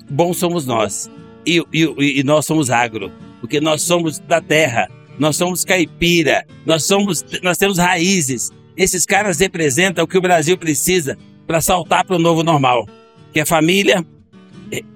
Bons 0.08 0.36
somos 0.36 0.66
nós. 0.66 1.10
E, 1.44 1.62
e, 1.72 2.20
e 2.20 2.22
nós 2.22 2.46
somos 2.46 2.70
agro 2.70 3.10
porque 3.40 3.60
nós 3.60 3.82
somos 3.82 4.18
da 4.18 4.40
terra, 4.40 4.90
nós 5.18 5.36
somos 5.36 5.64
caipira, 5.64 6.44
nós 6.64 6.84
somos, 6.84 7.24
nós 7.42 7.56
temos 7.56 7.78
raízes. 7.78 8.50
Esses 8.76 9.06
caras 9.06 9.38
representam 9.38 10.04
o 10.04 10.08
que 10.08 10.18
o 10.18 10.20
Brasil 10.20 10.58
precisa 10.58 11.16
para 11.46 11.60
saltar 11.60 12.04
para 12.04 12.16
o 12.16 12.18
novo 12.18 12.42
normal, 12.42 12.88
que 13.32 13.40
é 13.40 13.46
família, 13.46 14.04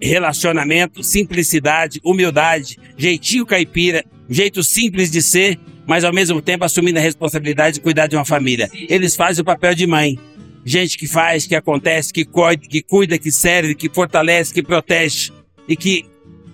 relacionamento, 0.00 1.02
simplicidade, 1.02 2.00
humildade, 2.04 2.78
jeitinho 2.96 3.46
caipira, 3.46 4.04
jeito 4.28 4.62
simples 4.62 5.10
de 5.10 5.22
ser, 5.22 5.58
mas 5.86 6.04
ao 6.04 6.12
mesmo 6.12 6.40
tempo 6.40 6.64
assumindo 6.64 6.98
a 6.98 7.02
responsabilidade 7.02 7.74
de 7.74 7.80
cuidar 7.80 8.06
de 8.06 8.16
uma 8.16 8.24
família. 8.24 8.70
Eles 8.88 9.16
fazem 9.16 9.42
o 9.42 9.44
papel 9.44 9.74
de 9.74 9.86
mãe. 9.86 10.18
Gente 10.64 10.98
que 10.98 11.06
faz, 11.06 11.46
que 11.46 11.54
acontece, 11.54 12.12
que 12.12 12.24
cuida, 12.24 12.62
que 12.68 12.82
cuida, 12.82 13.18
que 13.18 13.32
serve, 13.32 13.74
que 13.74 13.88
fortalece, 13.88 14.52
que 14.52 14.62
protege 14.62 15.32
e 15.66 15.74
que 15.74 16.04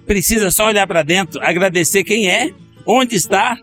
precisa 0.06 0.50
só 0.50 0.66
olhar 0.66 0.86
para 0.86 1.02
dentro, 1.02 1.40
agradecer 1.42 2.04
quem 2.04 2.30
é, 2.30 2.52
onde 2.86 3.16
está 3.16 3.58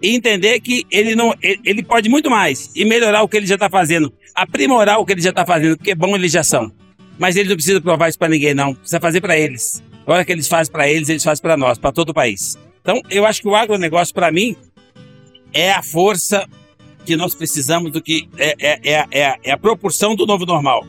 e 0.00 0.14
entender 0.14 0.60
que 0.60 0.86
ele 0.90 1.16
não 1.16 1.34
ele 1.42 1.82
pode 1.82 2.08
muito 2.08 2.30
mais 2.30 2.70
e 2.74 2.84
melhorar 2.84 3.22
o 3.22 3.28
que 3.28 3.36
ele 3.36 3.46
já 3.46 3.56
está 3.56 3.68
fazendo, 3.68 4.12
aprimorar 4.34 4.98
o 4.98 5.04
que 5.04 5.12
ele 5.12 5.20
já 5.20 5.30
está 5.30 5.44
fazendo, 5.44 5.76
porque 5.76 5.94
bom 5.94 6.14
eles 6.14 6.30
já 6.30 6.44
são. 6.44 6.72
Mas 7.18 7.36
ele 7.36 7.48
não 7.48 7.56
precisa 7.56 7.80
provar 7.80 8.08
isso 8.08 8.18
para 8.18 8.28
ninguém 8.28 8.54
não, 8.54 8.74
precisa 8.74 9.00
fazer 9.00 9.20
para 9.20 9.36
eles. 9.36 9.82
A 10.06 10.12
hora 10.12 10.24
que 10.24 10.32
eles 10.32 10.48
fazem 10.48 10.72
para 10.72 10.88
eles, 10.88 11.08
eles 11.08 11.22
fazem 11.22 11.42
para 11.42 11.56
nós, 11.56 11.76
para 11.76 11.92
todo 11.92 12.10
o 12.10 12.14
país. 12.14 12.56
Então, 12.80 13.02
eu 13.10 13.26
acho 13.26 13.42
que 13.42 13.48
o 13.48 13.54
agronegócio 13.54 14.14
para 14.14 14.30
mim 14.30 14.56
é 15.52 15.72
a 15.72 15.82
força 15.82 16.48
que 17.04 17.16
nós 17.16 17.34
precisamos 17.34 17.92
do 17.92 18.00
que 18.00 18.28
é, 18.38 18.54
é, 18.58 18.92
é, 18.92 19.06
é, 19.10 19.36
é 19.42 19.50
a 19.50 19.58
proporção 19.58 20.14
do 20.14 20.24
novo 20.26 20.46
normal. 20.46 20.86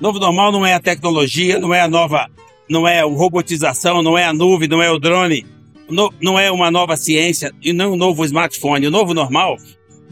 Novo 0.00 0.18
normal 0.18 0.52
não 0.52 0.64
é 0.64 0.74
a 0.74 0.80
tecnologia, 0.80 1.58
não 1.58 1.74
é 1.74 1.80
a 1.80 1.88
nova 1.88 2.30
não 2.68 2.86
é 2.86 3.00
a 3.00 3.04
robotização, 3.04 4.02
não 4.02 4.16
é 4.16 4.24
a 4.24 4.32
nuvem, 4.32 4.68
não 4.68 4.82
é 4.82 4.90
o 4.90 4.98
drone, 4.98 5.46
no, 5.88 6.12
não 6.20 6.38
é 6.38 6.50
uma 6.50 6.70
nova 6.70 6.96
ciência 6.96 7.52
e 7.62 7.72
não 7.72 7.92
um 7.92 7.96
novo 7.96 8.24
smartphone. 8.24 8.86
O 8.86 8.90
novo 8.90 9.14
normal 9.14 9.56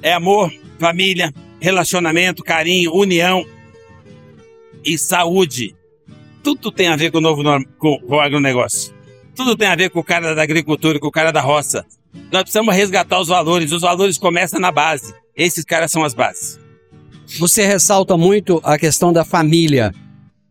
é 0.02 0.12
amor, 0.12 0.50
família, 0.78 1.32
relacionamento, 1.60 2.42
carinho, 2.42 2.94
união 2.94 3.44
e 4.86 4.96
saúde. 4.96 5.74
Tudo 6.42 6.70
tem 6.70 6.86
a 6.86 6.96
ver 6.96 7.10
com 7.10 7.18
o 7.18 7.20
novo 7.20 7.42
com, 7.78 7.98
com 7.98 8.14
o 8.14 8.20
agronegócio. 8.20 8.94
Tudo 9.34 9.56
tem 9.56 9.66
a 9.66 9.74
ver 9.74 9.90
com 9.90 9.98
o 9.98 10.04
cara 10.04 10.34
da 10.34 10.42
agricultura, 10.42 11.00
com 11.00 11.08
o 11.08 11.12
cara 11.12 11.32
da 11.32 11.40
roça. 11.40 11.84
Nós 12.30 12.42
precisamos 12.42 12.74
resgatar 12.74 13.20
os 13.20 13.28
valores. 13.28 13.72
Os 13.72 13.82
valores 13.82 14.16
começam 14.16 14.60
na 14.60 14.70
base. 14.70 15.12
Esses 15.36 15.64
caras 15.64 15.90
são 15.90 16.04
as 16.04 16.14
bases. 16.14 16.58
Você 17.38 17.66
ressalta 17.66 18.16
muito 18.16 18.60
a 18.62 18.78
questão 18.78 19.12
da 19.12 19.24
família. 19.24 19.92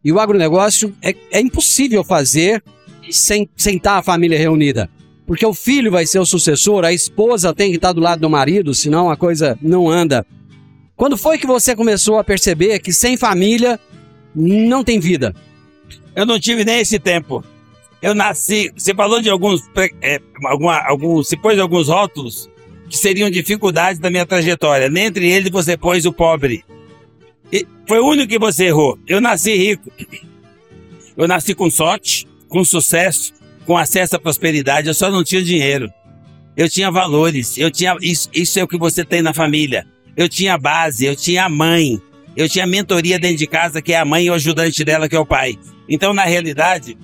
E 0.03 0.11
o 0.11 0.19
agronegócio 0.19 0.93
é, 1.01 1.15
é 1.31 1.39
impossível 1.39 2.03
fazer 2.03 2.61
sem, 3.09 3.49
sem 3.55 3.77
estar 3.77 3.97
a 3.97 4.03
família 4.03 4.37
reunida. 4.37 4.89
Porque 5.25 5.45
o 5.45 5.53
filho 5.53 5.89
vai 5.89 6.05
ser 6.05 6.19
o 6.19 6.25
sucessor, 6.25 6.85
a 6.85 6.93
esposa 6.93 7.53
tem 7.53 7.71
que 7.71 7.77
estar 7.77 7.93
do 7.93 8.01
lado 8.01 8.19
do 8.19 8.29
marido, 8.29 8.75
senão 8.75 9.09
a 9.09 9.17
coisa 9.17 9.57
não 9.61 9.89
anda. 9.89 10.25
Quando 10.95 11.17
foi 11.17 11.39
que 11.39 11.47
você 11.47 11.75
começou 11.75 12.19
a 12.19 12.23
perceber 12.23 12.79
que 12.79 12.93
sem 12.93 13.17
família 13.17 13.79
não 14.35 14.83
tem 14.83 14.99
vida? 14.99 15.33
Eu 16.15 16.25
não 16.25 16.39
tive 16.39 16.65
nem 16.65 16.79
esse 16.79 16.99
tempo. 16.99 17.43
Eu 18.01 18.13
nasci. 18.13 18.71
Você 18.75 18.93
falou 18.93 19.21
de 19.21 19.29
alguns. 19.29 19.63
É, 20.01 20.19
alguma, 20.43 20.79
alguns 20.79 21.27
você 21.27 21.37
pôs 21.37 21.59
alguns 21.59 21.87
rótulos 21.87 22.49
que 22.89 22.97
seriam 22.97 23.29
dificuldades 23.29 23.99
da 23.99 24.09
minha 24.09 24.25
trajetória. 24.25 24.89
Dentre 24.89 25.29
eles, 25.29 25.49
você 25.49 25.75
pôs 25.77 26.05
o 26.05 26.13
pobre. 26.13 26.63
E 27.51 27.65
foi 27.87 27.99
o 27.99 28.07
único 28.07 28.27
que 28.27 28.39
você 28.39 28.65
errou. 28.65 28.99
Eu 29.07 29.21
nasci 29.21 29.55
rico. 29.55 29.91
Eu 31.17 31.27
nasci 31.27 31.55
com 31.55 31.69
sorte, 31.69 32.27
com 32.49 32.63
sucesso, 32.63 33.33
com 33.65 33.77
acesso 33.77 34.15
à 34.15 34.19
prosperidade, 34.19 34.87
eu 34.87 34.93
só 34.93 35.09
não 35.09 35.23
tinha 35.23 35.41
dinheiro. 35.41 35.91
Eu 36.55 36.69
tinha 36.69 36.91
valores, 36.91 37.57
eu 37.57 37.71
tinha 37.71 37.97
isso, 38.01 38.29
isso 38.33 38.59
é 38.59 38.63
o 38.63 38.67
que 38.67 38.77
você 38.77 39.03
tem 39.03 39.21
na 39.21 39.33
família. 39.33 39.85
Eu 40.15 40.29
tinha 40.29 40.57
base, 40.57 41.05
eu 41.05 41.15
tinha 41.15 41.45
a 41.45 41.49
mãe, 41.49 42.01
eu 42.35 42.49
tinha 42.49 42.67
mentoria 42.67 43.17
dentro 43.17 43.37
de 43.37 43.47
casa, 43.47 43.81
que 43.81 43.93
é 43.93 43.97
a 43.97 44.05
mãe 44.05 44.25
e 44.25 44.29
o 44.29 44.33
ajudante 44.33 44.83
dela, 44.83 45.07
que 45.07 45.15
é 45.15 45.19
o 45.19 45.25
pai. 45.25 45.57
Então, 45.87 46.13
na 46.13 46.23
realidade, 46.23 46.97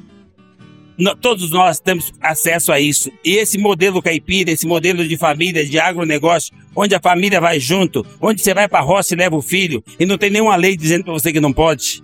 todos 1.21 1.51
nós 1.51 1.79
temos 1.79 2.11
acesso 2.19 2.71
a 2.71 2.79
isso. 2.79 3.11
E 3.23 3.35
esse 3.37 3.57
modelo 3.57 4.01
caipira, 4.01 4.51
esse 4.51 4.67
modelo 4.67 5.07
de 5.07 5.17
família, 5.17 5.65
de 5.65 5.79
agronegócio, 5.79 6.53
onde 6.75 6.93
a 6.93 6.99
família 6.99 7.39
vai 7.39 7.59
junto, 7.59 8.05
onde 8.21 8.41
você 8.41 8.53
vai 8.53 8.67
para 8.67 8.79
a 8.79 8.83
roça 8.83 9.13
e 9.13 9.17
leva 9.17 9.35
o 9.35 9.41
filho, 9.41 9.83
e 9.99 10.05
não 10.05 10.17
tem 10.17 10.29
nenhuma 10.29 10.55
lei 10.55 10.75
dizendo 10.75 11.05
para 11.05 11.13
você 11.13 11.31
que 11.31 11.39
não 11.39 11.53
pode. 11.53 12.03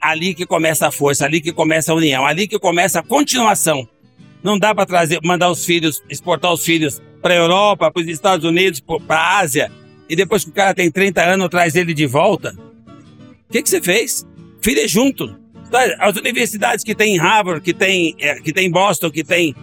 Ali 0.00 0.34
que 0.34 0.46
começa 0.46 0.88
a 0.88 0.90
força, 0.90 1.26
ali 1.26 1.40
que 1.40 1.52
começa 1.52 1.92
a 1.92 1.94
união, 1.94 2.24
ali 2.24 2.48
que 2.48 2.58
começa 2.58 3.00
a 3.00 3.02
continuação. 3.02 3.86
Não 4.42 4.58
dá 4.58 4.74
para 4.74 4.86
trazer, 4.86 5.20
mandar 5.22 5.50
os 5.50 5.64
filhos, 5.64 6.02
exportar 6.08 6.52
os 6.52 6.64
filhos 6.64 7.00
para 7.20 7.34
a 7.34 7.36
Europa, 7.36 7.90
para 7.90 8.02
os 8.02 8.08
Estados 8.08 8.44
Unidos, 8.44 8.80
para 8.80 9.16
a 9.16 9.38
Ásia, 9.38 9.70
e 10.08 10.16
depois 10.16 10.44
que 10.44 10.50
o 10.50 10.52
cara 10.52 10.74
tem 10.74 10.90
30 10.90 11.22
anos, 11.22 11.48
traz 11.48 11.74
ele 11.74 11.94
de 11.94 12.06
volta. 12.06 12.54
O 13.48 13.52
que, 13.52 13.62
que 13.62 13.68
você 13.68 13.80
fez? 13.80 14.26
Filho 14.60 14.80
é 14.80 14.88
junto. 14.88 15.36
As 15.98 16.16
universidades 16.16 16.84
que 16.84 16.94
tem 16.94 17.16
em 17.16 17.18
Harvard, 17.18 17.60
que 17.60 17.74
tem, 17.74 18.14
é, 18.20 18.36
que 18.40 18.52
tem 18.52 18.66
em 18.66 18.70
Boston, 18.70 19.10
que 19.10 19.24
tem 19.24 19.54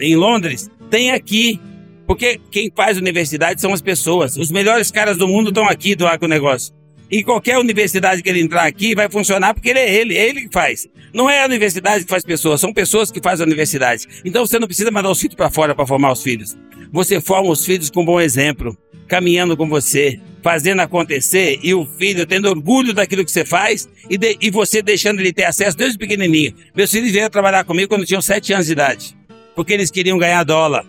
em 0.00 0.16
Londres, 0.16 0.70
tem 0.90 1.10
aqui. 1.10 1.60
Porque 2.06 2.40
quem 2.50 2.72
faz 2.74 2.96
universidade 2.96 3.60
são 3.60 3.72
as 3.72 3.82
pessoas. 3.82 4.36
Os 4.36 4.50
melhores 4.50 4.90
caras 4.90 5.18
do 5.18 5.28
mundo 5.28 5.48
estão 5.48 5.68
aqui 5.68 5.94
do 5.94 6.06
agronegócio. 6.06 6.72
E 7.10 7.22
qualquer 7.22 7.58
universidade 7.58 8.22
que 8.22 8.28
ele 8.28 8.40
entrar 8.40 8.64
aqui 8.64 8.94
vai 8.94 9.10
funcionar 9.10 9.54
porque 9.54 9.70
ele 9.70 9.78
é 9.78 9.94
ele, 9.94 10.16
é 10.16 10.28
ele 10.28 10.42
que 10.42 10.52
faz. 10.52 10.86
Não 11.12 11.28
é 11.28 11.42
a 11.42 11.46
universidade 11.46 12.04
que 12.04 12.10
faz 12.10 12.22
pessoas, 12.22 12.60
são 12.60 12.72
pessoas 12.72 13.10
que 13.10 13.20
fazem 13.20 13.44
a 13.44 13.46
universidade. 13.46 14.06
Então 14.24 14.46
você 14.46 14.58
não 14.58 14.66
precisa 14.66 14.90
mandar 14.90 15.10
os 15.10 15.18
filhos 15.18 15.34
para 15.34 15.50
fora 15.50 15.74
para 15.74 15.86
formar 15.86 16.12
os 16.12 16.22
filhos. 16.22 16.56
Você 16.92 17.20
forma 17.20 17.50
os 17.50 17.64
filhos 17.64 17.90
com 17.90 18.02
um 18.02 18.04
bom 18.04 18.20
exemplo, 18.20 18.76
caminhando 19.08 19.56
com 19.56 19.68
você, 19.68 20.20
fazendo 20.42 20.80
acontecer 20.80 21.58
e 21.62 21.74
o 21.74 21.86
filho 21.86 22.26
tendo 22.26 22.48
orgulho 22.48 22.92
daquilo 22.92 23.24
que 23.24 23.30
você 23.30 23.44
faz 23.44 23.88
e, 24.08 24.16
de, 24.16 24.36
e 24.40 24.50
você 24.50 24.82
deixando 24.82 25.20
ele 25.20 25.32
ter 25.32 25.44
acesso 25.44 25.76
desde 25.76 25.98
pequenininho. 25.98 26.54
Meus 26.76 26.90
filhos 26.90 27.10
vieram 27.10 27.30
trabalhar 27.30 27.64
comigo 27.64 27.88
quando 27.88 28.06
tinham 28.06 28.22
7 28.22 28.52
anos 28.52 28.66
de 28.66 28.72
idade, 28.72 29.16
porque 29.56 29.72
eles 29.72 29.90
queriam 29.90 30.18
ganhar 30.18 30.44
dólar. 30.44 30.84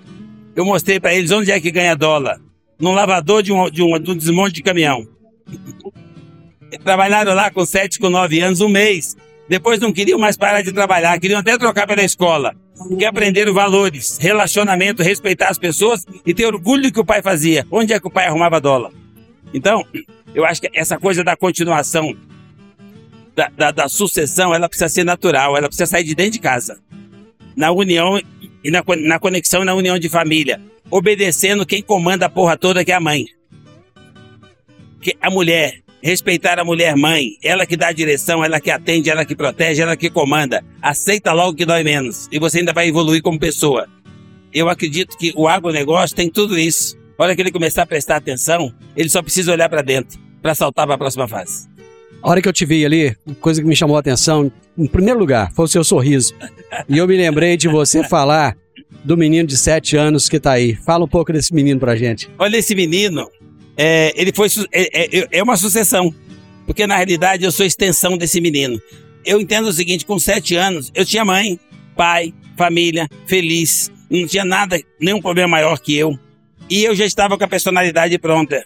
Eu 0.55 0.65
mostrei 0.65 0.99
para 0.99 1.13
eles 1.15 1.32
onde 1.32 1.51
é 1.51 1.60
que 1.60 1.71
ganha 1.71 1.95
dólar. 1.95 2.39
Num 2.79 2.91
lavador 2.91 3.41
de 3.41 3.51
um, 3.51 3.69
de 3.69 3.82
um, 3.82 3.99
de 3.99 4.12
um 4.12 4.15
desmonte 4.15 4.53
de 4.53 4.63
caminhão. 4.63 5.08
Trabalharam 6.84 7.34
lá 7.34 7.49
com 7.49 7.65
7, 7.65 7.99
com 7.99 8.10
9 8.10 8.39
anos, 8.41 8.62
um 8.62 8.69
mês. 8.69 9.15
Depois 9.47 9.79
não 9.79 9.91
queriam 9.91 10.19
mais 10.19 10.38
parar 10.38 10.62
de 10.62 10.71
trabalhar, 10.71 11.19
queriam 11.19 11.39
até 11.39 11.58
trocar 11.58 11.88
pela 11.88 12.03
escola. 12.03 12.55
Que 12.98 13.06
aprenderam 13.06 13.54
valores, 13.54 14.18
relacionamento, 14.20 15.04
respeitar 15.04 15.50
as 15.50 15.58
pessoas 15.58 16.06
e 16.26 16.34
ter 16.34 16.46
orgulho 16.46 16.84
do 16.84 16.94
que 16.94 17.00
o 17.00 17.06
pai 17.06 17.22
fazia. 17.22 17.65
Onde 17.70 17.94
é 17.94 18.00
que 18.00 18.08
o 18.08 18.12
pai 18.12 18.26
arrumava 18.26 18.62
dólar? 18.62 18.92
Então, 19.54 19.86
eu 20.34 20.46
acho 20.46 20.62
que 20.62 20.70
essa 20.74 20.98
coisa 20.98 21.24
da 21.24 21.36
continuação, 21.36 22.15
da, 23.36 23.50
da, 23.50 23.72
da 23.72 23.89
sucessão, 23.89 24.54
ela 24.54 24.70
precisa 24.70 24.89
ser 24.89 25.04
natural, 25.04 25.58
ela 25.58 25.68
precisa 25.68 25.88
sair 25.88 26.04
de 26.04 26.15
dentro 26.15 26.34
de 26.34 26.39
casa. 26.39 26.80
Na 27.56 27.72
união 27.72 28.22
e 28.63 28.72
na, 28.72 28.84
na 29.06 29.20
conexão 29.20 29.63
e 29.63 29.65
na 29.65 29.74
união 29.74 30.00
de 30.00 30.08
família. 30.08 30.62
Obedecendo 30.89 31.65
quem 31.65 31.82
comanda 31.82 32.28
a 32.28 32.30
porra 32.30 32.58
toda, 32.58 32.86
que 32.86 32.92
é 32.92 32.96
a 32.96 33.00
mãe. 33.00 33.26
Que 35.02 35.15
a 35.22 35.30
mulher, 35.30 35.82
respeitar 36.02 36.60
a 36.60 36.66
mulher 36.66 36.96
mãe, 36.96 37.38
ela 37.44 37.66
que 37.66 37.78
dá 37.78 37.88
a 37.88 37.94
direção, 37.94 38.44
ela 38.44 38.60
que 38.60 38.72
atende, 38.72 39.10
ela 39.10 39.26
que 39.26 39.36
protege, 39.36 39.82
ela 39.82 39.98
que 39.98 40.10
comanda. 40.10 40.64
Aceita 40.82 41.32
logo 41.34 41.56
que 41.56 41.66
dói 41.66 41.84
menos 41.84 42.28
e 42.32 42.40
você 42.40 42.60
ainda 42.60 42.74
vai 42.74 42.88
evoluir 42.88 43.22
como 43.22 43.40
pessoa. 43.40 43.88
Eu 44.54 44.70
acredito 44.70 45.18
que 45.18 45.34
o 45.36 45.48
agronegócio 45.48 46.16
tem 46.16 46.30
tudo 46.30 46.58
isso. 46.58 46.98
A 47.18 47.24
hora 47.24 47.36
que 47.36 47.42
ele 47.42 47.52
começar 47.52 47.84
a 47.84 47.86
prestar 47.86 48.16
atenção, 48.16 48.74
ele 48.96 49.10
só 49.10 49.22
precisa 49.22 49.52
olhar 49.52 49.70
para 49.70 49.82
dentro 49.82 50.20
para 50.42 50.56
saltar 50.56 50.86
para 50.86 50.96
a 50.96 50.98
próxima 50.98 51.28
fase. 51.28 51.68
A 52.22 52.30
hora 52.30 52.42
que 52.42 52.50
eu 52.50 52.54
te 52.54 52.66
vi 52.66 52.86
ali, 52.86 53.16
coisa 53.40 53.62
que 53.62 53.68
me 53.68 53.76
chamou 53.76 53.96
a 53.96 54.00
atenção, 54.00 54.52
em 54.78 54.88
primeiro 54.88 55.20
lugar, 55.20 55.52
foi 55.54 55.66
o 55.66 55.68
seu 55.68 55.84
sorriso. 55.84 56.34
E 56.88 56.98
eu 56.98 57.08
me 57.08 57.16
lembrei 57.16 57.56
de 57.56 57.68
você 57.68 58.04
falar 58.04 58.58
do 59.04 59.16
menino 59.16 59.48
de 59.48 59.58
7 59.58 59.96
anos 59.96 60.28
que 60.28 60.40
tá 60.40 60.52
aí. 60.52 60.76
Fala 60.76 61.06
um 61.06 61.08
pouco 61.08 61.32
desse 61.32 61.54
menino 61.54 61.80
pra 61.80 61.96
gente. 61.96 62.30
Olha, 62.38 62.58
esse 62.58 62.76
menino, 62.76 63.30
é, 63.82 64.12
ele 64.13 64.34
foi 64.36 64.50
é, 64.74 65.20
é, 65.20 65.28
é, 65.32 65.42
uma 65.42 65.56
sucessão, 65.56 66.13
porque 66.68 66.86
na 66.86 66.98
realidade 66.98 67.46
eu 67.46 67.52
sou 67.52 67.65
extensão 67.65 68.18
desse 68.18 68.42
menino. 68.42 68.78
Eu 69.26 69.39
entendo 69.39 69.70
o 69.70 69.74
seguinte: 69.74 70.06
com 70.06 70.20
sete 70.20 70.54
anos 70.54 70.92
eu 70.94 71.06
tinha 71.06 71.24
mãe, 71.24 71.58
pai, 71.96 72.34
família, 72.58 73.08
feliz, 73.26 73.89
não 74.10 74.28
tinha 74.28 74.44
nada, 74.44 74.78
nenhum 75.00 75.22
problema 75.22 75.52
maior 75.52 75.80
que 75.80 75.96
eu. 75.96 76.20
E 76.70 76.84
eu 76.84 76.94
já 76.94 77.06
estava 77.06 77.38
com 77.38 77.44
a 77.46 77.48
personalidade 77.48 78.20
pronta. 78.20 78.65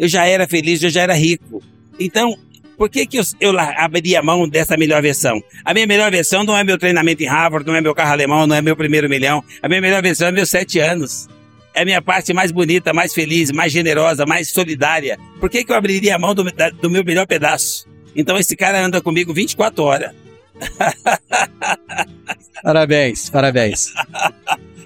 Eu 0.00 0.08
já 0.08 0.24
era 0.24 0.48
feliz, 0.48 0.82
eu 0.82 0.88
já 0.88 1.02
era 1.02 1.12
rico. 1.12 1.62
Então, 2.00 2.34
por 2.78 2.88
que, 2.88 3.06
que 3.06 3.18
eu, 3.18 3.22
eu 3.40 3.58
abri 3.58 4.16
a 4.16 4.22
mão 4.22 4.48
dessa 4.48 4.78
melhor 4.78 5.02
versão? 5.02 5.42
A 5.62 5.74
minha 5.74 5.86
melhor 5.86 6.10
versão 6.10 6.42
não 6.42 6.56
é 6.56 6.64
meu 6.64 6.78
treinamento 6.78 7.22
em 7.22 7.26
Harvard, 7.26 7.66
não 7.66 7.76
é 7.76 7.82
meu 7.82 7.94
carro 7.94 8.12
alemão, 8.12 8.46
não 8.46 8.56
é 8.56 8.62
meu 8.62 8.74
primeiro 8.74 9.10
milhão. 9.10 9.44
A 9.62 9.68
minha 9.68 9.82
melhor 9.82 10.00
versão 10.00 10.28
é 10.28 10.32
meus 10.32 10.48
sete 10.48 10.78
anos. 10.78 11.28
É 11.74 11.82
a 11.82 11.84
minha 11.84 12.00
parte 12.00 12.32
mais 12.32 12.52
bonita, 12.52 12.92
mais 12.92 13.12
feliz, 13.12 13.50
mais 13.50 13.72
generosa, 13.72 14.24
mais 14.24 14.50
solidária. 14.50 15.18
Por 15.40 15.50
que, 15.50 15.64
que 15.64 15.72
eu 15.72 15.76
abriria 15.76 16.14
a 16.14 16.18
mão 16.18 16.34
do, 16.34 16.44
do 16.80 16.88
meu 16.88 17.04
melhor 17.04 17.26
pedaço? 17.26 17.86
Então 18.14 18.38
esse 18.38 18.56
cara 18.56 18.80
anda 18.80 19.00
comigo 19.00 19.34
24 19.34 19.82
horas. 19.82 20.12
parabéns, 22.62 23.28
parabéns. 23.28 23.92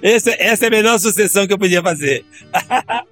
Esse, 0.02 0.30
essa 0.38 0.64
é 0.64 0.68
a 0.68 0.70
melhor 0.70 0.98
sucessão 0.98 1.46
que 1.46 1.52
eu 1.52 1.58
podia 1.58 1.82
fazer. 1.82 2.24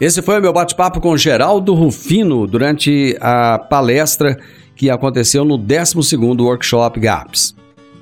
Esse 0.00 0.22
foi 0.22 0.38
o 0.38 0.42
meu 0.42 0.52
bate-papo 0.52 0.98
com 0.98 1.14
Geraldo 1.14 1.74
Rufino 1.74 2.46
durante 2.46 3.14
a 3.20 3.58
palestra 3.58 4.40
que 4.74 4.88
aconteceu 4.88 5.44
no 5.44 5.58
12º 5.58 6.40
Workshop 6.40 6.98
GAPS. 6.98 7.54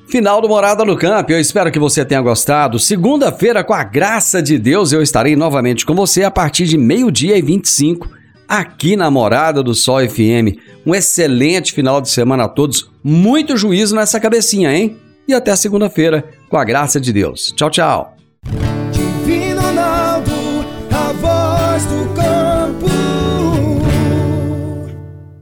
Final 0.09 0.41
do 0.41 0.49
Morada 0.49 0.87
no 0.87 0.97
Campo, 0.97 1.33
eu 1.33 1.39
espero 1.39 1.71
que 1.71 1.79
você 1.79 2.03
tenha 2.03 2.23
gostado. 2.23 2.79
Segunda-feira, 2.79 3.63
com 3.63 3.75
a 3.75 3.85
graça 3.85 4.43
de 4.43 4.59
Deus, 4.59 4.91
eu 4.91 5.03
estarei 5.03 5.37
novamente 5.37 5.85
com 5.85 5.95
você 5.95 6.25
a 6.25 6.31
partir 6.31 6.65
de 6.65 6.79
meio-dia 6.79 7.37
e 7.37 7.43
25, 7.43 8.09
aqui 8.49 8.97
na 8.97 9.11
Morada 9.11 9.63
do 9.63 9.75
Sol 9.75 10.01
FM. 10.01 10.57
Um 10.87 10.95
excelente 10.95 11.75
final 11.75 12.01
de 12.01 12.09
semana 12.09 12.45
a 12.45 12.49
todos, 12.49 12.91
muito 13.05 13.55
juízo 13.55 13.95
nessa 13.95 14.19
cabecinha, 14.19 14.75
hein? 14.75 14.97
E 15.29 15.35
até 15.35 15.55
segunda-feira, 15.55 16.25
com 16.49 16.57
a 16.57 16.65
graça 16.65 16.99
de 16.99 17.13
Deus. 17.13 17.53
Tchau, 17.55 17.69
tchau. 17.69 18.17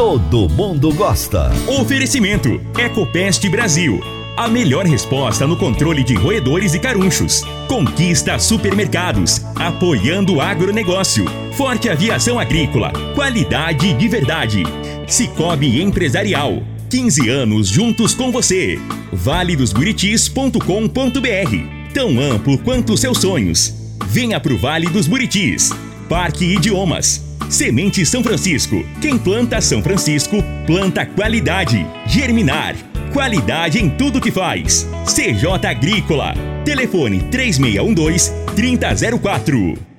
Todo 0.00 0.48
mundo 0.48 0.94
gosta. 0.94 1.52
Oferecimento: 1.78 2.58
Ecopest 2.78 3.46
Brasil. 3.50 4.00
A 4.34 4.48
melhor 4.48 4.86
resposta 4.86 5.46
no 5.46 5.58
controle 5.58 6.02
de 6.02 6.14
roedores 6.14 6.72
e 6.72 6.78
carunchos. 6.78 7.42
Conquista 7.68 8.38
Supermercados. 8.38 9.42
Apoiando 9.54 10.36
o 10.36 10.40
agronegócio. 10.40 11.26
Forte 11.52 11.90
Aviação 11.90 12.38
Agrícola. 12.38 12.90
Qualidade 13.14 13.92
de 13.92 14.08
verdade. 14.08 14.62
Cicobi 15.06 15.82
Empresarial. 15.82 16.62
15 16.88 17.28
anos 17.28 17.68
juntos 17.68 18.14
com 18.14 18.32
você. 18.32 18.78
valedosburitis.com.br 19.12 21.92
Tão 21.92 22.18
amplo 22.18 22.56
quanto 22.56 22.96
seus 22.96 23.18
sonhos. 23.18 23.74
Venha 24.06 24.40
pro 24.40 24.56
Vale 24.56 24.88
dos 24.88 25.06
Buritis. 25.06 25.70
Parque 26.08 26.46
Idiomas. 26.46 27.28
Semente 27.50 28.06
São 28.06 28.22
Francisco. 28.22 28.84
Quem 29.00 29.18
planta 29.18 29.60
São 29.60 29.82
Francisco, 29.82 30.36
planta 30.66 31.04
qualidade. 31.04 31.84
Germinar. 32.06 32.76
Qualidade 33.12 33.80
em 33.80 33.90
tudo 33.90 34.20
que 34.20 34.30
faz. 34.30 34.86
CJ 35.04 35.66
Agrícola. 35.66 36.32
Telefone 36.64 37.20
3612 37.24 38.30
3004. 38.54 39.89